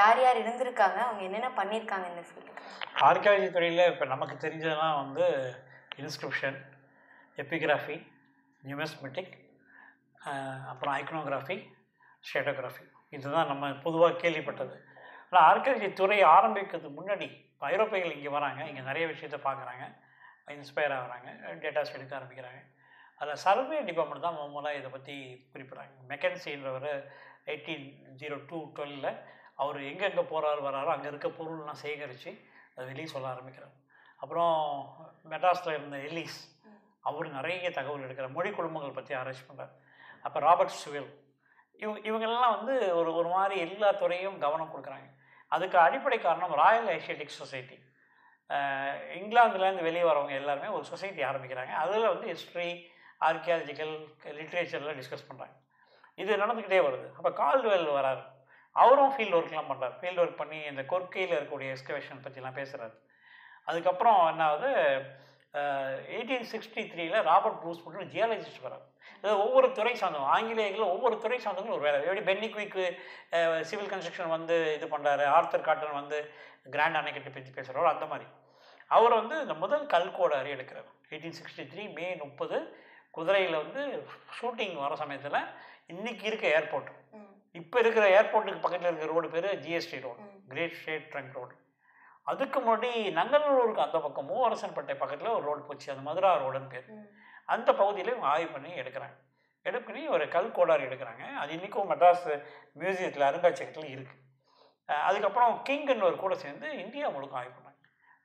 [0.00, 0.98] யார் யார் இருந்திருக்காங்க?
[1.06, 2.66] அவங்க என்னென்ன பண்ணியிருக்காங்க இந்த ஃபீல்டுக்கு
[3.06, 5.26] ஆர்கியாலஜி துறையில் இப்போ நமக்கு தெரிஞ்சதெல்லாம் வந்து
[6.02, 6.58] இன்ஸ்கிரிப்ஷன்
[7.38, 7.96] எப்பிகிராஃபி
[8.62, 9.34] நியூமெஸ்மெட்டிக்
[10.70, 11.56] அப்புறம் ஐக்னோகிராஃபி
[12.28, 12.84] ஸ்டேட்டோகிராஃபி.
[13.16, 14.74] இதுதான் நம்ம பொதுவாக கேள்விப்பட்டது.
[15.28, 19.84] ஆனால் ஆர்கியாலஜி துறை ஆரம்பிக்கிறதுக்கு முன்னாடி இப்போ ஐரோப்பியர்கள் இங்கே வராங்க இங்கே நிறைய விஷயத்த பார்க்குறாங்க
[20.56, 21.30] இன்ஸ்பயர் ஆகிறாங்க
[21.62, 22.60] டேட்டாஸ் எடுக்க ஆரம்பிக்கிறாங்க.
[23.20, 25.14] அதில் சர்வே டிபார்ட்மெண்ட் தான் முதல்ல இதை பற்றி
[25.52, 25.94] குறிப்பிட்றாங்க.
[26.12, 26.88] மெக்கன்சின்றவர்
[27.50, 27.86] எயிட்டீன்
[28.20, 29.10] ஜீரோ டூ டுவெலில்
[29.62, 32.30] அவர் எங்கெங்கே போகிறாரு வராரோ அங்கே இருக்க பொருள்லாம் சேகரித்து
[32.74, 33.74] அதை வெளியே சொல்ல ஆரம்பிக்கிறார்.
[34.22, 34.54] அப்புறம்
[35.32, 36.40] மெட்ராஸில் இருந்த எலிஸ்
[37.08, 39.74] அவர் நிறைய தகவல் எடுக்கிறார் மொழி குடும்பங்கள் பற்றி ஆராய்ச்சி பண்ணுறார்
[40.26, 41.10] அப்போ ராபர்ட் சுவில்
[41.82, 45.06] இவங்க இவங்கெல்லாம் வந்து ஒரு ஒரு மாதிரி எல்லா துறையும் கவனம் கொடுக்குறாங்க.
[45.54, 47.76] அதுக்கு அடிப்படை காரணம் ராயல் ஏஷியட்டிக் சொசைட்டி
[49.20, 51.72] இங்கிலாந்துலேருந்து வெளியே வரவங்க எல்லாருமே ஒரு சொசைட்டி ஆரம்பிக்கிறாங்க.
[51.84, 52.68] அதில் வந்து ஹிஸ்ட்ரி
[53.28, 53.94] ஆர்கியாலஜிக்கல்
[54.38, 55.56] லிட்ரேச்சர்லாம் டிஸ்கஸ் பண்ணுறாங்க
[56.22, 57.06] இது நடந்துக்கிட்டே வருது.
[57.18, 58.22] அப்போ கால்டுவெல் வராரு.
[58.82, 62.94] அவரும் ஃபீல்டு ஒர்க்லாம் பண்ணுறாரு ஃபீல்டு ஒர்க் பண்ணி இந்த கொர்க்கையில் இருக்கக்கூடிய எக்ஸ்கவேஷன் பற்றிலாம் பேசுகிறாரு
[63.70, 64.70] அதுக்கப்புறம் என்ன ஆகுது?
[66.14, 71.78] எயிட்டீன் சிக்ஸ்டி த்ரீல ராபர்ட் ப்ரூஸ் மட்டும் ஜியாலஜிஸ்ட் அதாவது ஒவ்வொரு துறை சார்ந்தவங்க ஆங்கிலேயர்களும் ஒவ்வொரு துறை சார்ந்தவங்களும்
[71.78, 71.98] ஒரு வேலை.
[72.06, 72.84] எப்படி பென்னிக்விக்கு
[73.70, 76.18] சிவில் கன்ஸ்ட்ரக்ஷன் வந்து இது பண்ணுறாரு ஆர்த்தர் காட்டன் வந்து
[76.74, 78.28] கிராண்ட் அணைக்கட்டு பற்றி பேசுகிறாரோ அந்த மாதிரி.
[78.96, 80.88] அவர் வந்து இந்த முதல் கல்கோட அறி எடுக்கிறார்.
[81.12, 82.58] எயிட்டீன் சிக்ஸ்டி த்ரீ மே முப்பது
[83.16, 83.82] குதிரையில் வந்து
[84.38, 85.40] ஷூட்டிங் வர சமயத்தில்
[85.94, 86.90] இன்றைக்கி இருக்க ஏர்போர்ட்
[87.54, 91.54] இப்போ இருக்கிற ஏர்போர்ட்டுக்கு பக்கத்தில் இருக்கிற ரோடு பேர் GST road great state trunk road
[92.26, 96.88] அதுக்கு முன்னாடி நங்கநல்லூருக்கு அந்த பக்கம் மூவரசன்பேட்டை பக்கத்தில் ஒரு ரோடு போச்சு அது மதுரா ரோடுன்னு பேர்
[97.54, 99.16] அந்த பகுதியில் இவங்க ஆய்வு பண்ணி எடுக்கிறாங்க.
[99.66, 101.24] எடுப்பு பண்ணி ஒரு கல் கோடாரி எடுக்கிறாங்க.
[101.40, 102.28] அது இன்றைக்கும் மெட்ராஸ்
[102.80, 104.28] மியூசியத்தில் அருங்காட்சியகத்தில் இருக்குது
[105.08, 107.66] அதுக்கப்புறம் கிங்குன்னு ஒரு கூட சேர்ந்து இந்தியா முழுக்க ஆய்வு பண்ணாங்க.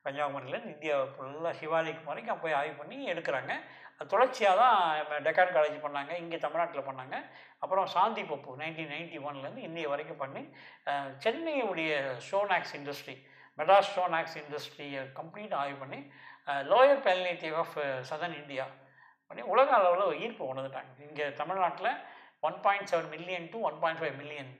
[0.04, 3.52] கன்னியாகுமரியிலேருந்து இந்தியா ஃபுல்லாக சிவாலிக் வரைக்கும் போய் ஆய்வு பண்ணி எடுக்கிறாங்க.
[3.98, 4.78] அது தொடர்ச்சியாக தான்
[5.26, 7.16] டெக்கான் காலேஜ் பண்ணாங்க இங்கே தமிழ்நாட்டில் பண்ணாங்க.
[7.62, 10.42] அப்புறம் சாந்தி பப்பு நைன்டீன் நைன்டி ஒன்லேருந்து இன்னைய வரைக்கும் பண்ணி
[11.24, 11.92] சென்னையுடைய
[12.28, 13.16] ஷோனாக்ஸ் இண்டஸ்ட்ரி
[13.58, 16.00] மெட்ராஸ் ஷோனாக்ஸ் இண்டஸ்ட்ரியை கம்ப்ளீட் ஆய்வு பண்ணி
[16.70, 17.76] லோயர் பேலினேட்டிவ் ஆஃப்
[18.10, 18.66] சதர்ன் இந்தியா
[19.30, 20.90] பண்ணி உலக அளவில் ஒரு ஈர்ப்பு உணர்ந்துட்டாங்க.
[21.06, 21.90] இங்கே தமிழ்நாட்டில்
[22.42, 24.50] one point seven million to one point five million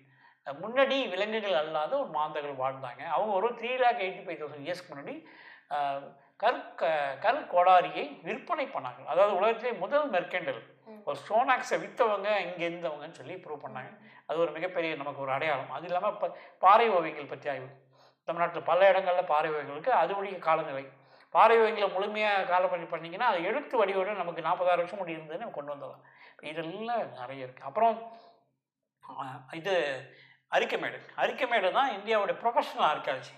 [0.47, 3.03] முன்னாடி விலங்குகள் அல்லாத ஒரு மாந்தர்கள் வாழ்ந்தாங்க.
[3.15, 5.15] அவங்க ஒரு three lakh eighty five thousand இயர்ஸ்க்கு முன்னாடி
[5.77, 6.03] அஹ்,
[6.41, 6.85] கல் க
[7.23, 9.01] கல் கோடாரியை விற்பனை பண்ணாங்க.
[9.13, 10.61] அதாவது உலகத்திலே முதல் மெர்கெண்டல்
[11.07, 13.91] ஒரு சோனாக்ஸை விற்றவங்க இங்கே இருந்தவங்கன்னு சொல்லி ப்ரூவ் பண்ணாங்க.
[14.29, 15.73] அது ஒரு மிகப்பெரிய நமக்கு ஒரு அடையாளம்.
[15.77, 16.29] அது இல்லாமல் இப்போ
[16.63, 17.69] பாறை ஓவியங்கள் பற்றி ஆய்வு
[18.29, 20.85] தமிழ்நாட்டில் பல இடங்களில் பாறை ஓவியங்களுக்கு அது வழிய காலநிலை.
[21.35, 26.05] பாறை ஓவியங்களை முழுமையாக காலம் பண்ணிங்கன்னா அது எழுத்து வடிவோட நமக்கு நாற்பதாயிரம் வருஷம் முடி இருந்ததுன்னு கொண்டு வந்துடலாம்.
[26.51, 27.97] இதெல்லாம் நிறைய இருக்குது அப்புறம்
[29.61, 29.75] இது
[30.57, 30.99] அரிக்கமேடு.
[31.23, 33.35] அரிக்கமேடு தான் இந்தியாவுடைய ப்ரொஃபஷனல் ஆர்காலஜி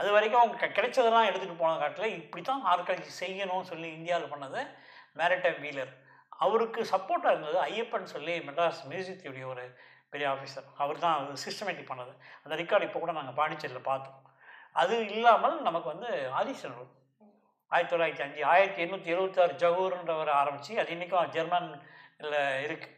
[0.00, 4.60] அது வரைக்கும் அவங்க கிடைச்சதெல்லாம் எடுத்துகிட்டு போன காட்டில் இப்படி தான் ஆர்காலஜி செய்யணும்னு சொல்லி இந்தியாவில் பண்ணது
[5.18, 5.92] மேரிடைம் வீலர்
[6.44, 9.64] அவருக்கு சப்போர்ட்டாக இருந்தது ஐயப்பன் சொல்லி மெட்ராஸ் மியூசியத்துடைய ஒரு
[10.12, 12.12] பெரிய ஆஃபீஸர் அவர் தான் அது சிஸ்டமேட்டிக் பண்ணது.
[12.44, 14.18] அந்த ரெக்கார்டு இப்போ கூட நாங்கள் பாண்டிச்சேரியில் பார்த்தோம்.
[14.82, 16.10] அது இல்லாமல் நமக்கு வந்து
[16.40, 16.90] ஆதிசனூர்
[17.72, 22.92] ஆயிரத்தி தொள்ளாயிரத்தி அஞ்சு ஆயிரத்தி எண்ணூற்றி எழுபத்தாறு ஜகூர்ன்றவர் ஆரம்பித்து அது இன்றைக்கும் ஜெர்மனில் இருக்குது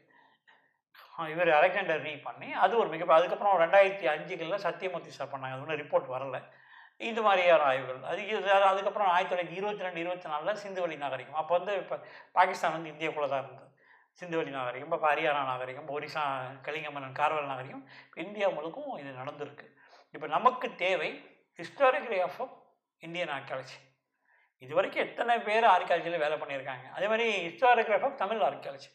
[1.34, 5.54] இவர் அலெக்சாண்டர் ரீ பண்ணி அது ஒரு மிக அதுக்கப்புறம் ரெண்டாயிரத்தி அஞ்சுகளில் சத்தியமூர்த்தி சார் பண்ணாங்க.
[5.54, 6.38] அது ஒன்றும் ரிப்போர்ட் வரல.
[7.10, 8.00] இது மாதிரியான ஆய்வுகள்.
[8.10, 8.20] அது
[8.70, 11.38] அதுக்கப்புறம் ஆயிரத்தி தொள்ளாயிரத்தி இருபத்தி ரெண்டு இருபத்தி நாலில் சிந்துவெளி நாகரிகம்.
[11.42, 11.96] அப்போ வந்து இப்போ
[12.36, 13.70] பாகிஸ்தான் வந்து இந்தியாக்குள்ளே தான் இருந்தது.
[14.20, 16.24] சிந்துவெளி நாகரிகம் இப்போ ஹரியானா நாகரிகம் ஒரிசா
[16.66, 17.84] கலிங்க மன்னன் கார்வல் நாகரிகம்
[18.26, 19.66] இந்தியா முழுக்கும் இது நடந்திருக்கு.
[20.14, 21.10] இப்போ நமக்கு தேவை
[21.58, 22.40] ஹிஸ்டாரிக்கல் ஆஃப்
[23.06, 23.78] இந்தியன் ஆர்கியாலஜி
[24.62, 26.86] இது வரைக்கும் எத்தனை பேர் ஆர்கியாலஜியில் வேலை பண்ணியிருக்காங்க?
[26.96, 28.88] அதே மாதிரி ஹிஸ்டாரிக்கல் ஆஃப் தமிழ் ஆர்கியாலஜி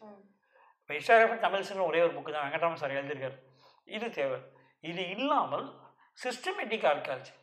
[0.81, 3.37] இப்போ ஹிஸ்டாரிக்கல் தமிழ்ஸ்னு ஒரே ஒரு புக்கு தான் வெங்கட்ராமன் சார் எழுதியிருக்காரு.
[3.97, 4.39] இது தேவை.
[4.91, 5.65] இது இல்லாமல்
[6.23, 7.33] சிஸ்டமேட்டிக் ஆர்கியாலஜி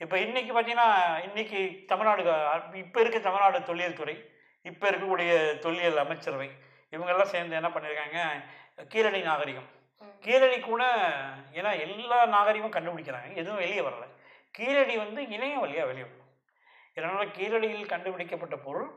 [0.00, 0.88] இப்போ இன்றைக்கி பார்த்தீங்கன்னா
[1.26, 2.22] இன்றைக்கி தமிழ்நாடு
[2.84, 4.16] இப்போ இருக்க தமிழ்நாடு தொல்லியல் துறை
[4.70, 5.32] இப்போ இருக்கக்கூடிய
[5.64, 6.48] தொல்லியல் அமைச்சரவை
[6.92, 8.20] இவங்கெல்லாம் சேர்ந்து என்ன பண்ணியிருக்காங்க?
[8.92, 9.68] கீழடி நாகரிகம்.
[10.24, 10.82] கீழடி கூட
[11.58, 13.28] ஏன்னா எல்லா நாகரிகமும் கண்டுபிடிக்கிறாங்க.
[13.42, 14.06] எதுவும் வெளியே வரல.
[14.54, 16.26] கீழடி வந்து இணையம் வழியாக வெளியிடணும்
[16.96, 18.88] இதனால் கீழடியில் கண்டுபிடிக்கப்பட்ட பொருள்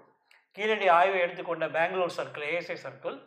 [0.56, 3.18] கீழடி ஆய்வை எடுத்துக்கொண்ட பெங்களூர் சர்க்கிள் ஏஎஸ்ஐ சர்க்கிள்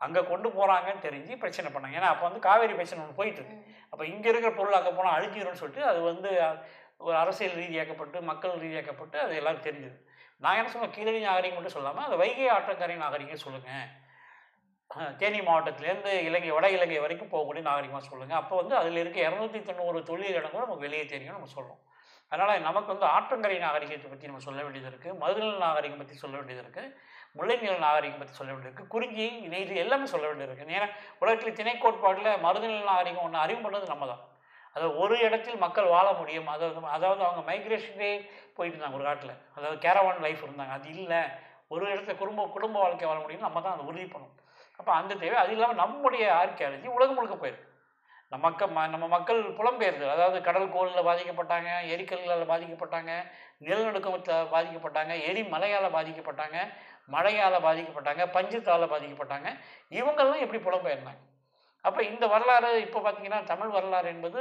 [0.00, 1.96] அங்கே கொண்டு போகிறாங்கன்னு தெரிஞ்சு பிரச்சனை பண்ணாங்க.
[1.98, 3.56] ஏன்னா அப்போ வந்து காவேரி பிரச்சனை ஒன்று போயிட்டு இருக்கு.
[3.92, 6.30] அப்போ இங்கே இருக்கிற பொருள் அங்கே போனால் அழிஞ்சிரும்னு சொல்லிட்டு அது வந்து
[7.06, 9.96] ஒரு அரசியல் ரீதியாக்கப்பட்டு மக்கள் ரீதியாக்கப்பட்டு அது எல்லாரும் தெரிஞ்சுது.
[10.44, 13.86] நான் என்ன சொல்லுவேன் கீழடி நாகரிகம் மட்டும் சொல்லாமல் அது வைகை ஆற்றங்கரை நாகரிகம் சொல்லுங்கள்
[15.20, 20.00] தேனி மாவட்டத்திலேருந்து இலங்கை வட இலங்கை வரைக்கும் போகக்கூடிய நாகரிகமாக சொல்லுங்கள் அப்போ வந்து அதில் இருக்க இரநூத்தி தொண்ணூறு
[20.08, 21.80] தொழில் கூட நமக்கு வெளியே தெரியும் நம்ம சொல்லுவோம்
[22.32, 26.62] அதனால் நமக்கு வந்து ஆற்றங்கரை நாகரிகத்தை பற்றி நம்ம சொல்ல வேண்டியது இருக்குது மதுநில நாகரிகம் பற்றி சொல்ல வேண்டியது
[26.64, 26.90] இருக்குது
[27.38, 30.88] முல்லைநில நாகரிகம் பற்றி சொல்ல வேண்டியது இருக்குது குறிஞ்சி நெய்து எல்லாமே சொல்ல வேண்டியது இருக்குது ஏன்னா
[31.22, 34.22] உலகத்தில் திணை கோட்பாட்டில் மருதநில நாகரிகம் ஒன்று அறிவு பண்ணது நம்ம தான்
[34.74, 36.48] அதாவது ஒரு இடத்தில் மக்கள் வாழ முடியும்.
[36.54, 38.10] அதாவது அதாவது அவங்க மைக்ரேஷனே
[38.56, 40.74] போயிட்டு இருந்தாங்க ஒரு காட்டில் அதாவது கேரவான் லைஃப் இருந்தாங்க.
[40.78, 41.20] அது இல்லை.
[41.74, 44.36] ஒரு இடத்துல குடும்ப குடும்ப வாழ்க்கை வாழ முடியும்னு நம்ம தான் அதை உறுதி பண்ணணும்.
[44.80, 47.68] அப்போ அந்த தேவை அது இல்லாமல் நம்முடைய ஆர்கியாலஜி உலகம் முழுக்க போயிருக்கு.
[48.28, 53.10] நம்ம மக்கள் ம- நம்ம மக்கள் புலம்பெயர்ந்து அதாவது கடல் கோளில் பாதிக்கப்பட்டாங்க எரிக்கல்லால் பாதிக்கப்பட்டாங்க
[53.60, 56.58] நிலநடுக்கத்தில் பாதிக்கப்பட்டாங்க எரிமலையால் பாதிக்கப்பட்டாங்க
[57.06, 59.48] மழையால் பாதிக்கப்பட்டாங்க பஞ்சத்தால் பாதிக்கப்பட்டாங்க.
[59.90, 61.22] இவங்கெல்லாம் எப்படி புலம்பெயர்ந்தாங்க?
[61.82, 64.40] அப்போ இந்த வரலாறு இப்போ பார்த்தீங்கன்னா தமிழ் வரலாறு என்பது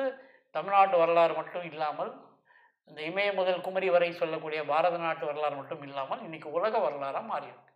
[0.51, 2.11] தமிழ்நாட்டு வரலாறு மட்டும் இல்லாமல்
[2.85, 7.68] இந்த இமய முதல் குமரி வரை சொல்லக்கூடிய பாரத நாட்டு வரலாறு மட்டும் இல்லாமல் இன்றைக்கி உலக வரலாறாக மாறியிருக்கு.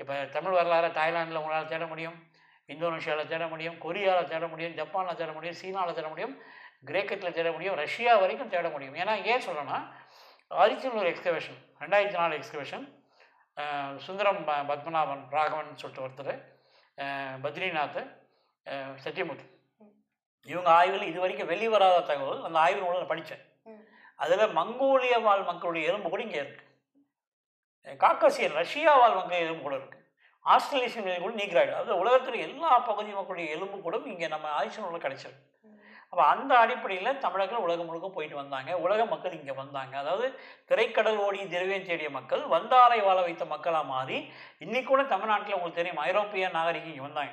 [0.00, 2.16] இப்போ தமிழ் வரலாறை தாய்லாந்தில் உங்களால் தேட முடியும்
[2.72, 6.34] இந்தோனேஷியாவில் தேட முடியும் கொரியாவில் தேட முடியும் ஜப்பானில் தேட முடியும் சீனாவில் தேட முடியும்
[6.88, 8.96] கிரேக்கத்தில் தேட முடியும் ரஷ்யா வரைக்கும் தேட முடியும்.
[9.02, 9.78] ஏன்னா ஏன் சொல்லணும்னா
[10.62, 12.84] ஆரிஜினல் எக்ஸ்கவேஷன் ரெண்டாயிரத்தி நாலு எக்ஸ்கவேஷன்
[14.06, 16.34] சுந்தரம் பத்மநாபன் ராகவன் சொல்லிட்டு ஒருத்தர்
[17.44, 18.00] பத்ரிநாத்
[19.04, 19.46] சத்யமூர்த்தி
[20.52, 23.42] இவங்க ஆய்வில் இது வரைக்கும் வெளிவராத தகவல் அந்த ஆய்வு நூலை படித்தேன்.
[24.24, 26.70] அதில் மங்கோலிய வாழ் மக்களுடைய எலும்பு கூட இங்கே இருக்குது
[27.86, 30.02] காக்கசியன் ரஷ்யா வாழ் மக்கள் எலும்பு கூட இருக்குது
[30.46, 34.48] ஆஸ்திரேலியன் எலும்பு கூட நீக்ராய்டு அதாவது உலகத்தில் எல்லா பகுதி மக்களுடைய எலும்பு கூட இங்கே நம்ம
[34.84, 35.42] நூலில் கிடைச்சிருக்கு.
[36.12, 38.70] அப்போ அந்த அடிப்படையில் தமிழர்கள் உலகம் முழுக்க போயிட்டு வந்தாங்க.
[38.84, 39.94] உலக மக்கள் இங்கே வந்தாங்க.
[39.98, 40.26] அதாவது
[40.64, 44.18] திரைக்கடல் ஓடி திரவியம் தேடிய மக்கள் வந்தாரை வாழ வைத்த மக்களாக மாறி
[44.58, 47.32] இன்னைக்கு கூட தமிழ்நாட்டில் உங்களுக்கு தெரியும் ஐரோப்பிய நாகரிகம் இங்கே வந்தாங்க.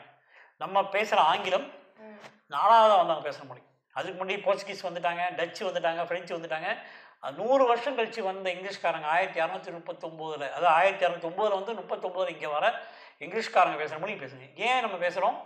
[0.58, 1.68] நம்ம பேசுகிற ஆங்கிலம்
[2.00, 2.18] ம்.
[2.48, 3.68] நாலாவதாக வந்தாங்க பேச முடியும்.
[3.96, 6.70] அதுக்கு முன்னாடி போர்ச்சுகீஸ் வந்துட்டாங்க டச்சு வந்துட்டாங்க ஃப்ரெஞ்சு வந்துட்டாங்க.
[7.24, 9.08] நூறு வருஷம் கழிச்சு வந்த இங்கிலீஷ்காரங்க.
[9.16, 12.66] ஆயிரத்தி இரநூத்தி முப்பத்தொம்போதில் அதாவது ஆயிரத்தி இரநூத்தி ஒம்போதில் வந்து முப்பத்தொம்போது இங்கே வர
[13.26, 14.46] இங்கிலீஷ்காரங்க பேசுகிற மொழி பேசுங்க.
[14.68, 15.38] ஏன் நம்ம பேசுகிறோம்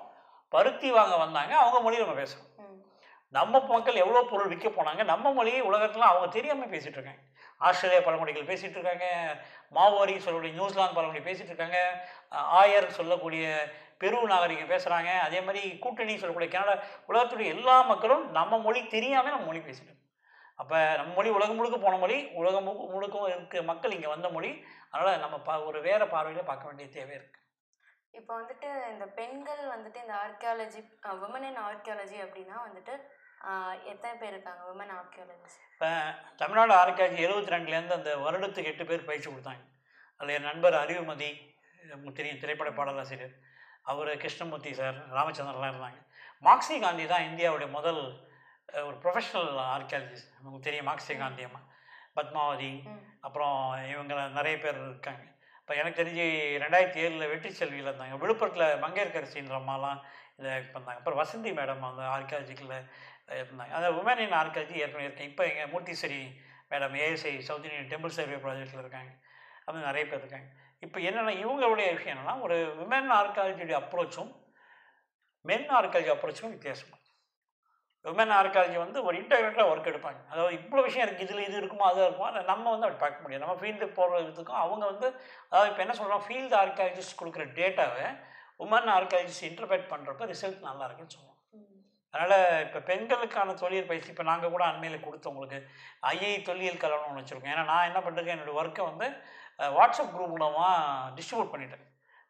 [0.53, 2.51] பருத்தி வாங்க வந்தாங்க அவங்க மொழி நம்ம பேசுகிறோம்.
[3.33, 7.23] நம்ம மக்கள் எவ்வளோ பொருள் விற்க போனாங்க நம்ம மொழியை உலகத்தில் அவங்க தெரியாமல் பேசிகிட்டு இருக்காங்க.
[7.67, 9.05] ஆஸ்திரேலியா பழமொழிகள் பேசிகிட்டு இருக்காங்க
[9.75, 11.79] மாவோரி சொல்லக்கூடிய நியூசிலாந்து பழமொழி பேசிகிட்டு இருக்காங்க
[12.61, 13.45] ஆயர் சொல்லக்கூடிய
[14.01, 16.73] பெரு நாகரிகம் பேசுகிறாங்க அதே மாதிரி கூட்டணி சொல்லக்கூடிய கனடா
[17.09, 19.93] உலகத்துடைய எல்லா மக்களும் நம்ம மொழி தெரியாமல் நம்ம மொழி பேசிட்டு.
[20.59, 24.51] அப்போ நம்ம மொழி உலகம் முழுக்க போன மொழி உலகம் முழு- முழுக்க இருக்க மக்கள் இங்கே வந்த மொழி.
[24.91, 27.43] அதனால் நம்ம பா ஒரு வேறு பார்வையில் பார்க்க வேண்டிய தேவை இருக்குது
[28.13, 30.81] இப்போ வந்துட்டு இந்த பெண்கள் வந்துட்டு இந்த ஆர்கியாலஜி
[31.21, 32.93] விமன் இன் ஆர்கியாலஜி அப்படின்னா வந்துட்டு
[33.85, 34.61] எத்தனை பேர் இருக்காங்க?
[34.69, 35.89] விமன் ஆர்கியாலஜிஸ்ட் இப்போ
[36.35, 39.63] தமிழ்நாடு ஆர்கியாலஜி எழுபத்தி ரெண்டுலேருந்து அந்த வருடத்துக்கு எட்டு பேர் பயிற்சி கொடுத்தாங்க.
[40.21, 41.29] அதில் என் நண்பர் அறிவுமதி
[42.13, 43.35] தெரியும் திரைப்பட பாடலாசிரியர்
[43.83, 45.99] அவர் கிருஷ்ணமூர்த்தி சார் ராமச்சந்திரன்லாம் இருந்தாங்க.
[46.43, 48.01] மார்க்சி காந்தி தான் இந்தியாவுடைய முதல்
[48.87, 51.61] ஒரு ப்ரொஃபஷனல் ஆர்கியாலஜிஸ்ட் நமக்கு தெரியும் மார்க்சி காந்தி அம்மா
[52.17, 52.71] பத்மாவதி
[53.27, 53.57] அப்புறம்
[53.93, 55.23] இவங்க நிறைய பேர் இருக்காங்க.
[55.61, 56.25] இப்போ எனக்கு தெரிஞ்சு
[56.63, 58.17] ரெண்டாயிரத்தி ஏழில் வெற்றி செல்வியில் இருந்தாங்க.
[58.23, 59.99] விழுப்புரத்தில் மங்கையர்கரசின்ற அம்மாலாம்
[60.39, 60.99] இதை பண்ணாங்க.
[60.99, 62.75] அப்புறம் வசந்தி மேடம் அந்த ஆர்கியாலஜிக்கில்
[63.39, 63.71] இருந்தாங்க.
[63.77, 65.29] அதாவது உமன் இன் ஆர்கியாலஜி ஏற்கனவே இருக்கேன்.
[65.31, 66.21] இப்போ எங்கள் Murthishwari
[66.71, 69.11] madam ASI South Indian temple survey ப்ராஜெக்ட்டில் இருக்காங்க.
[69.65, 70.49] அப்படி நிறைய பேர் இருக்காங்க.
[70.85, 74.31] இப்போ என்னென்னா இவங்களுடைய விஷயம் என்னென்னா ஒரு விமன் ஆர்கியாலஜியுடைய அப்ரோச்சும்
[75.49, 76.94] மென் ஆர்கியாலஜி அப்ரோச்சும் வித்தியாசம்
[78.07, 80.19] விமன் ஆர்காலஜி வந்து ஒரு இன்டெகிரேட்டாக ஒர்க் எடுப்பாங்க.
[80.31, 83.43] அதாவது இவ்வளோ விஷயம் இருக்குது இதில் இது இருக்குமோ அது இருக்குமோ அதை நம்ம வந்து அப்படி பார்க்க முடியாது.
[83.45, 85.07] நம்ம ஃபீல்டு போகிறதுக்கும் அவங்க வந்து
[85.51, 88.07] அதாவது இப்போ என்ன சொல்கிறோம் ஃபீல்டு ஆர்காலஜிஸ் கொடுக்குற டேட்டாவை
[88.65, 91.31] உமன் ஆர்காலஜிஸ் இன்டர்பிரேட் பண்ணுறப்ப ரிசல்ட் நல்லா இருக்குன்னு சொல்லுவோம்.
[92.13, 95.57] அதனால் இப்போ பெண்களுக்கான தொழில் பயிற்சி இப்போ நாங்கள் கூட அண்மையில் கொடுத்தவங்களுக்கு
[96.11, 97.53] ஐஐ தொல்லியல் கலவரம் ஒன்று வச்சுருக்கோம்.
[97.55, 99.07] ஏன்னா நான் என்ன பண்ணுறேன் என்னோடய ஒர்க்கை வந்து
[99.77, 101.83] வாட்ஸ்அப் குரூப் மூலமாக டிஸ்ட்ரிபியூட் பண்ணிட்டேன்.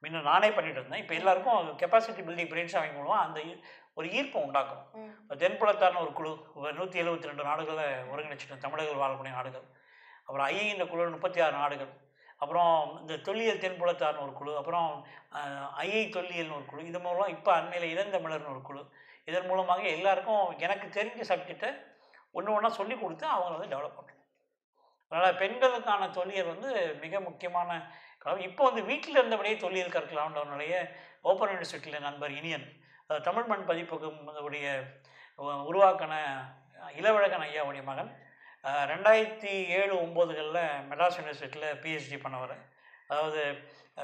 [0.04, 1.02] முன்ன நானே பண்ணிட்டு இருந்தேன்.
[1.04, 3.40] இப்போ எல்லாருக்கும் கெப்பாசிட்டி பில்டிங் பிரெயின் அவங்க மூலமாக அந்த
[3.98, 4.84] ஒரு ஈர்ப்பை உண்டாக்கும்.
[5.42, 6.32] தென்புலத்தான ஒரு குழு
[6.80, 9.66] நூற்றி எழுபத்தி ரெண்டு நாடுகளை ஒருங்கிணைச்சிட்டோம் தமிழர்கள் வாழக்கூடிய நாடுகள்.
[10.26, 11.92] அப்புறம் ஐஐ இந்த குழு முப்பத்தி ஆறு நாடுகள்.
[12.44, 14.90] அப்புறம் இந்த தொல்லியல் தென்புலத்தார்னு ஒரு குழு அப்புறம்
[15.86, 16.82] ஐஐ தொல்லியல்னு ஒரு குழு.
[16.92, 18.82] இது மூலம் இப்போ அண்மையில் இளந்தமிழர்னு ஒரு குழு.
[19.30, 21.70] இதன் மூலமாக எல்லாருக்கும் எனக்கு தெரிஞ்ச சப்ஜெக்டை
[22.38, 24.22] ஒன்று ஒன்றா சொல்லி கொடுத்து அவங்கள வந்து டெவலப் பண்ணுறோம்
[25.12, 26.70] அதனால் பெண்களுக்கான தொல்லியல் வந்து
[27.04, 27.70] மிக முக்கியமான
[28.48, 30.76] இப்போ வந்து வீட்டில் இருந்தபடியே தொல்லியல் கற்கலாம்ன்ற நிலைய
[31.30, 32.66] ஓப்பன் யூனிவர்சிட்டியில் நண்பர் இனியன்
[33.10, 34.68] தமிழ் மண் பதிப்புக்கும் உடைய
[35.70, 36.14] உருவாக்கின
[37.00, 38.10] இளவழகன் ஐயாவுடைய மகன்.
[38.92, 42.56] ரெண்டாயிரத்தி ஏழு ஒம்போதுகளில் மெட்ராஸ் யூனிவர்சிட்டியில் பிஹெச்டி பண்ணவர்.
[43.10, 43.42] அதாவது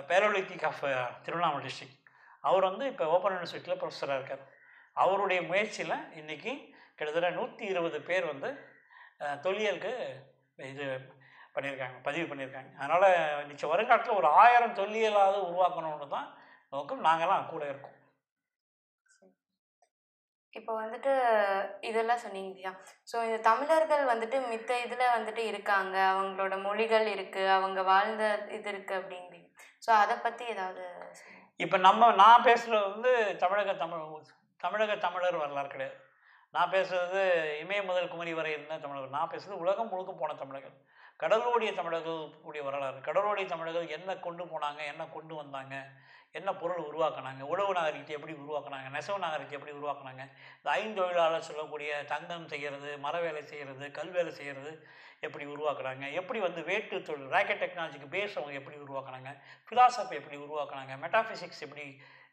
[0.09, 0.83] பேரோலித்திக் ஆஃப்
[1.25, 1.97] திருவண்ணாமலை டிஸ்ட்ரிக்ட்
[2.49, 4.43] அவர் வந்து இப்போ ஓப்பன் யூனிவர்சிட்டியில் ப்ரொஃபஸராக இருக்கார்.
[5.03, 6.53] அவருடைய முயற்சியில் இன்றைக்கி
[6.97, 8.51] கிட்டத்தட்ட நூற்றி இருபது பேர் வந்து
[9.45, 9.93] தொல்லியலுக்கு
[10.73, 10.85] இது
[11.55, 12.71] பண்ணியிருக்காங்க பதிவு பண்ணியிருக்காங்க.
[12.81, 13.07] அதனால்
[13.49, 16.29] நிச்சயம் வருங்காலத்தில் ஒரு ஆயிரம் தொல்லியலாவது உருவாக்கணும்னு தான்
[16.75, 17.03] நோக்கம்.
[17.09, 17.97] நாங்கள்லாம் கூட இருக்கோம்.
[20.59, 21.11] இப்போ வந்துட்டு
[21.89, 22.71] இதெல்லாம் சொன்னீங்க இல்லையா
[23.11, 25.95] ஸோ இந்த தமிழர்கள் வந்துட்டு மித்த இதில் வந்துட்டு இருக்காங்க.
[26.13, 28.23] அவங்களோட மொழிகள் இருக்குது அவங்க வாழ்ந்த
[28.57, 29.49] இது இருக்குது அப்படிங்கிறீங்க
[29.85, 30.85] ஸோ அதை பற்றி ஏதாவது
[31.63, 33.11] இப்போ நம்ம நான் பேசுகிறது வந்து
[33.43, 34.05] தமிழக தமிழ்
[34.63, 35.97] தமிழக தமிழர் வரலாறு கிடையாது.
[36.55, 37.21] நான் பேசுகிறது
[37.63, 39.15] இமய முதல் குமரி வரை இருந்த தமிழர்கள்.
[39.17, 40.75] நான் பேசுகிறது உலகம் முழுக்க போன தமிழர்கள்.
[41.21, 42.97] கடலோடிய தமிழர்கள் கூடிய வரலாறு.
[43.07, 44.81] கடலோடிய தமிழர்கள் என்ன கொண்டு போனாங்க?
[44.91, 45.75] என்ன கொண்டு வந்தாங்க?
[46.36, 47.41] என்ன பொருள் உருவாக்குனாங்க?
[47.53, 48.88] உழவு நாகரிகத்தை எப்படி உருவாக்குனாங்க?
[48.95, 50.23] நெசவு நாகரிகத்தை எப்படி உருவாக்குனாங்க?
[50.59, 54.71] இந்த ஐந்தொழிலாளர் சொல்லக்கூடிய தங்கம் செய்கிறது மர வேலை செய்கிறது கல் வேலை செய்கிறது
[55.25, 56.05] எப்படி உருவாக்குனாங்க?
[56.19, 59.32] எப்படி வந்து வேட்டு தொழில் ராக்கெட் டெக்னாலஜிக்கு பேஸ் அவங்க எப்படி உருவாக்குனாங்க?
[59.67, 60.95] ஃபிலாசபி எப்படி உருவாக்குனாங்க?
[61.03, 61.86] மெட்டாஃபிசிக்ஸ் எப்படி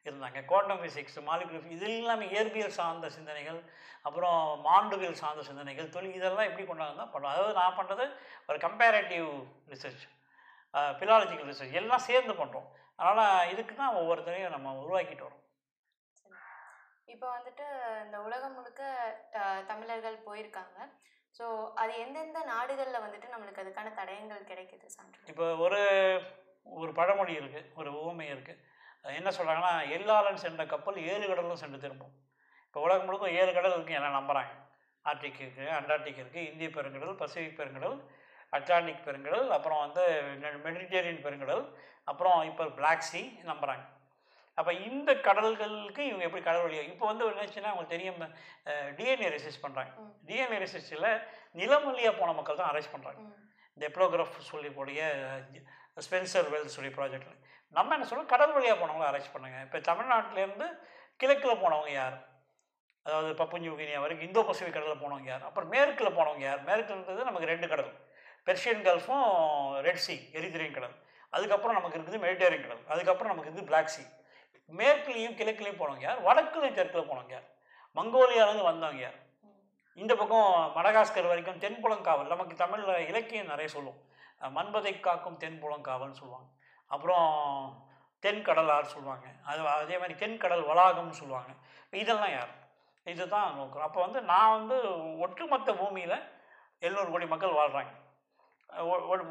[0.06, 0.40] இருந்தாங்க?
[0.50, 3.60] குவாண்டம் ஃபிசிக்ஸ் மாலிகுலர் இது எல்லாமே இயற்பியல் சார்ந்த சிந்தனைகள்
[4.08, 8.04] அப்புறம் மாண்டுவியல் சார்ந்த சிந்தனைகள் தொழில் இதெல்லாம் எப்படி கொண்டாந்து தான் பண்ணுறோம் அதாவது நான் பண்ணுறது
[8.50, 9.28] ஒரு கம்பேரேட்டிவ்
[9.72, 10.04] ரிசர்ச்
[10.98, 12.68] ஃபிலாலஜிக்கல் ரிசர்ச் எல்லாம் சேர்ந்து பண்ணுறோம்
[12.98, 15.44] அதனால் இதுக்கு தான் ஒவ்வொருத்தரையும் நம்ம உருவாக்கிட்டு வரோம்.
[17.08, 17.66] இப்போ வந்துட்டு
[18.04, 18.82] இந்த உலகம் முழுக்க
[19.30, 20.78] த- தமிழர்கள் போயிருக்காங்க.
[21.34, 21.44] ஸோ
[21.74, 25.20] அது எந்தெந்த நாடுகளில் வந்துட்டு நம்மளுக்கு அதுக்கான தடயங்கள் கிடைக்குது சான்று?
[25.26, 25.80] இப்போ ஒரு
[26.66, 28.64] ஒரு பழமொழி இருக்குது ஒரு உவமை இருக்குது
[29.16, 32.14] என்ன சொல்கிறாங்கன்னா எல்லாரும் சென்ற கப்பல் ஏழு கடலும் சென்று திரும்பும்.
[32.66, 34.54] இப்போ உலகம் முழுக்க ஏழு கடல் இருக்குது எல்லாம் நம்புகிறாங்க
[35.04, 37.96] ஆர்டிக் இருக்குது அண்டார்டிக் இருக்குது இந்திய பெருங்கடல் பசிபிக் பெருங்கடல்
[38.52, 40.04] அட்லாண்டிக் பெருங்கடல் அப்புறம் வந்து
[40.66, 41.64] மெடிட்டேரியன் பெருங்கடல்
[42.10, 43.84] அப்புறம் இப்போ பிளாக் சி நம்புகிறாங்க
[44.58, 48.22] அப்போ இந்த கடல்களுக்கு இவங்க எப்படி கடல் வழியாக இப்போ வந்து என்னச்சுன்னா அவங்களுக்கு தெரியும்
[48.98, 49.92] டிஎன்ஏ ரெசிஸ்ட் பண்ணுறாங்க.
[50.28, 51.10] டிஎன்ஏ ரெசிஸ்டில்
[51.60, 53.20] நிலம் வழியாக போன மக்கள் தான் அரெஸ்ட் பண்ணுறாங்க
[53.76, 55.00] இந்த எப்ளோகிராஃப் சொல்லக்கூடிய
[56.06, 57.36] ஸ்பென்சர் வெல் சொல்லி ப்ராஜெக்டில்
[57.76, 59.58] நம்ம என்ன சொல்றோம் கடல் வழியாக போனவங்கள அரெஸ்ட் பண்ணுங்க.
[59.66, 60.66] இப்போ தமிழ்நாட்டிலேருந்து
[61.20, 62.16] கிழக்கில் போனவங்க யார்?
[63.06, 65.44] அதாவது பப்பு நியூகினியா வரைக்கும் இந்தோ பசிபிக் கடலில் போனவங்க யார்?
[65.48, 66.60] அப்புறம் மேற்கில் போனவங்க யார்?
[66.68, 67.92] மேற்குன்றது நமக்கு ரெண்டு கடல்.
[68.48, 69.26] பெர்ஷியன் கல்ஃபும்
[69.86, 70.96] ரெட் சி எரித்திரியன் கடல்.
[71.30, 72.86] அதுக்கப்புறம் நமக்கு இருக்குது மெடிடேரியன் கடல்.
[72.88, 74.02] அதுக்கப்புறம் நமக்கு இருக்குது பிளாக் சி
[74.76, 76.22] மேற்குலேயும் கிழக்குலேயும் போனவங்க யார்?
[76.22, 77.48] வடக்குலையும் தெற்கில் போனவங்க யார்?
[77.96, 79.18] மங்கோலியாவிலேருந்து வந்தவங்க யார்?
[79.94, 82.32] இந்த பக்கம் மடகாஸ்கர் வரைக்கும் தென்புலங்காவல்.
[82.34, 83.98] நமக்கு தமிழில் இலக்கியம் நிறைய சொல்லும்.
[84.40, 86.48] மண்பதை மன்பதை காக்கும் தென்புலங்காவல்னு சொல்லுவாங்க.
[86.86, 87.28] அப்புறம்
[88.22, 89.26] தென்கடலார் சொல்லுவாங்க.
[89.44, 91.52] அது அதே மாதிரி தென்கடல் வளாகம்னு சொல்லுவாங்க.
[91.90, 92.52] இதெல்லாம் யார்?
[93.04, 93.82] இதுதான் நோக்கம்.
[93.82, 94.76] அப்போ வந்து நான் வந்து
[95.18, 96.22] ஒட்டுமொத்த பூமியில்
[96.78, 97.92] எழுநூறு கோடி மக்கள் வாழ்கிறாங்க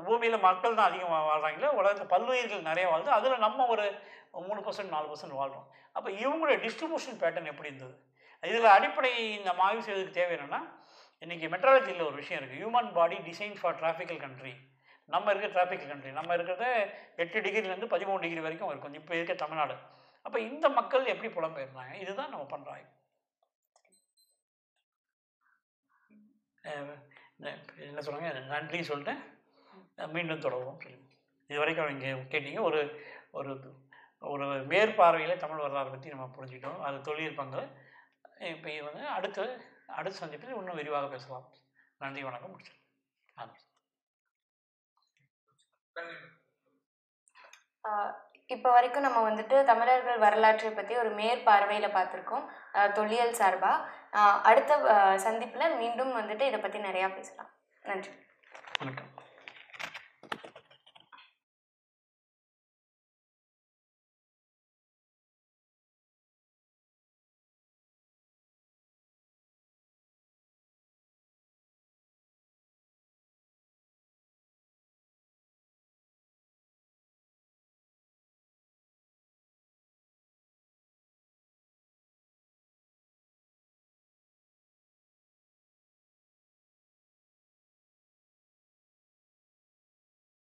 [0.07, 3.85] பூமியில் மக்கள் தான் அதிகமாக வாழ்கிறாங்களே உலகத்தில் பல்லுயிர்கள் நிறைய வாழ்ந்து அதில் நம்ம ஒரு
[4.47, 5.67] மூணு பர்சன்ட் நாலு பர்சன்ட் வாழ்கிறோம்
[5.97, 7.95] அப்போ இவங்களுடைய டிஸ்ட்ரிபியூஷன் பேட்டர்ன் எப்படி இருந்தது?
[8.43, 9.11] இதில் அடிப்படை
[9.47, 10.61] நம்ம ஆய்வு செய்வதற்கு தேவை என்னென்னா
[11.23, 14.53] இன்றைக்கி மெட்ராலஜியில் ஒரு விஷயம் இருக்குது human body design for tropical country
[15.13, 16.69] நம்ம இருக்கிற டிராஃபிக்கல் கண்ட்ரி நம்ம இருக்கிறது
[17.23, 18.97] எட்டு டிகிரிலேருந்து பதிமூணு டிகிரி வரைக்கும் இருக்கும்.
[19.01, 19.75] இப்போ இருக்க தமிழ்நாடு.
[20.25, 22.85] அப்போ இந்த மக்கள் எப்படி புலம்பெயர்ந்தாங்க இதுதான் நம்ம பண்ணுறாங்க
[27.87, 29.13] என்ன சொல்லுங்க நன்றி சொல்லிட்டு
[30.15, 30.99] மீண்டும் தொடருவோம் சொல்லி
[31.49, 32.61] இது வரைக்கும் இங்கே கேட்டீங்க.
[32.69, 32.79] ஒரு
[33.37, 33.51] ஒரு
[34.33, 36.79] ஒரு மேற்பார்வையில் தமிழ் வரலாறு பற்றி நம்ம புரிஞ்சுக்கிட்டோம்.
[36.87, 37.61] அது தொழில் பங்கு
[38.53, 39.47] இப்போ இது வந்து அடுத்த
[39.97, 41.47] அடுத்த சந்திப்பில் இன்னும் விரிவாக பேசலாம்.
[42.03, 42.53] நன்றி வணக்கம்.
[42.53, 42.75] முடிச்சு
[48.55, 52.45] இப்போ வரைக்கும் நம்ம வந்துட்டு தமிழர்கள் வரலாற்றை பற்றி ஒரு மேற்பார்வையில் பார்த்துருக்கோம்.
[52.97, 53.85] தொல்லியல் சார்பாக
[54.49, 54.71] அடுத்த
[55.25, 57.51] சந்திப்பில் மீண்டும் வந்துட்டு இதை பற்றி நிறையா பேசலாம்.
[57.85, 58.13] நன்றி.
[58.79, 59.11] வணக்கம்.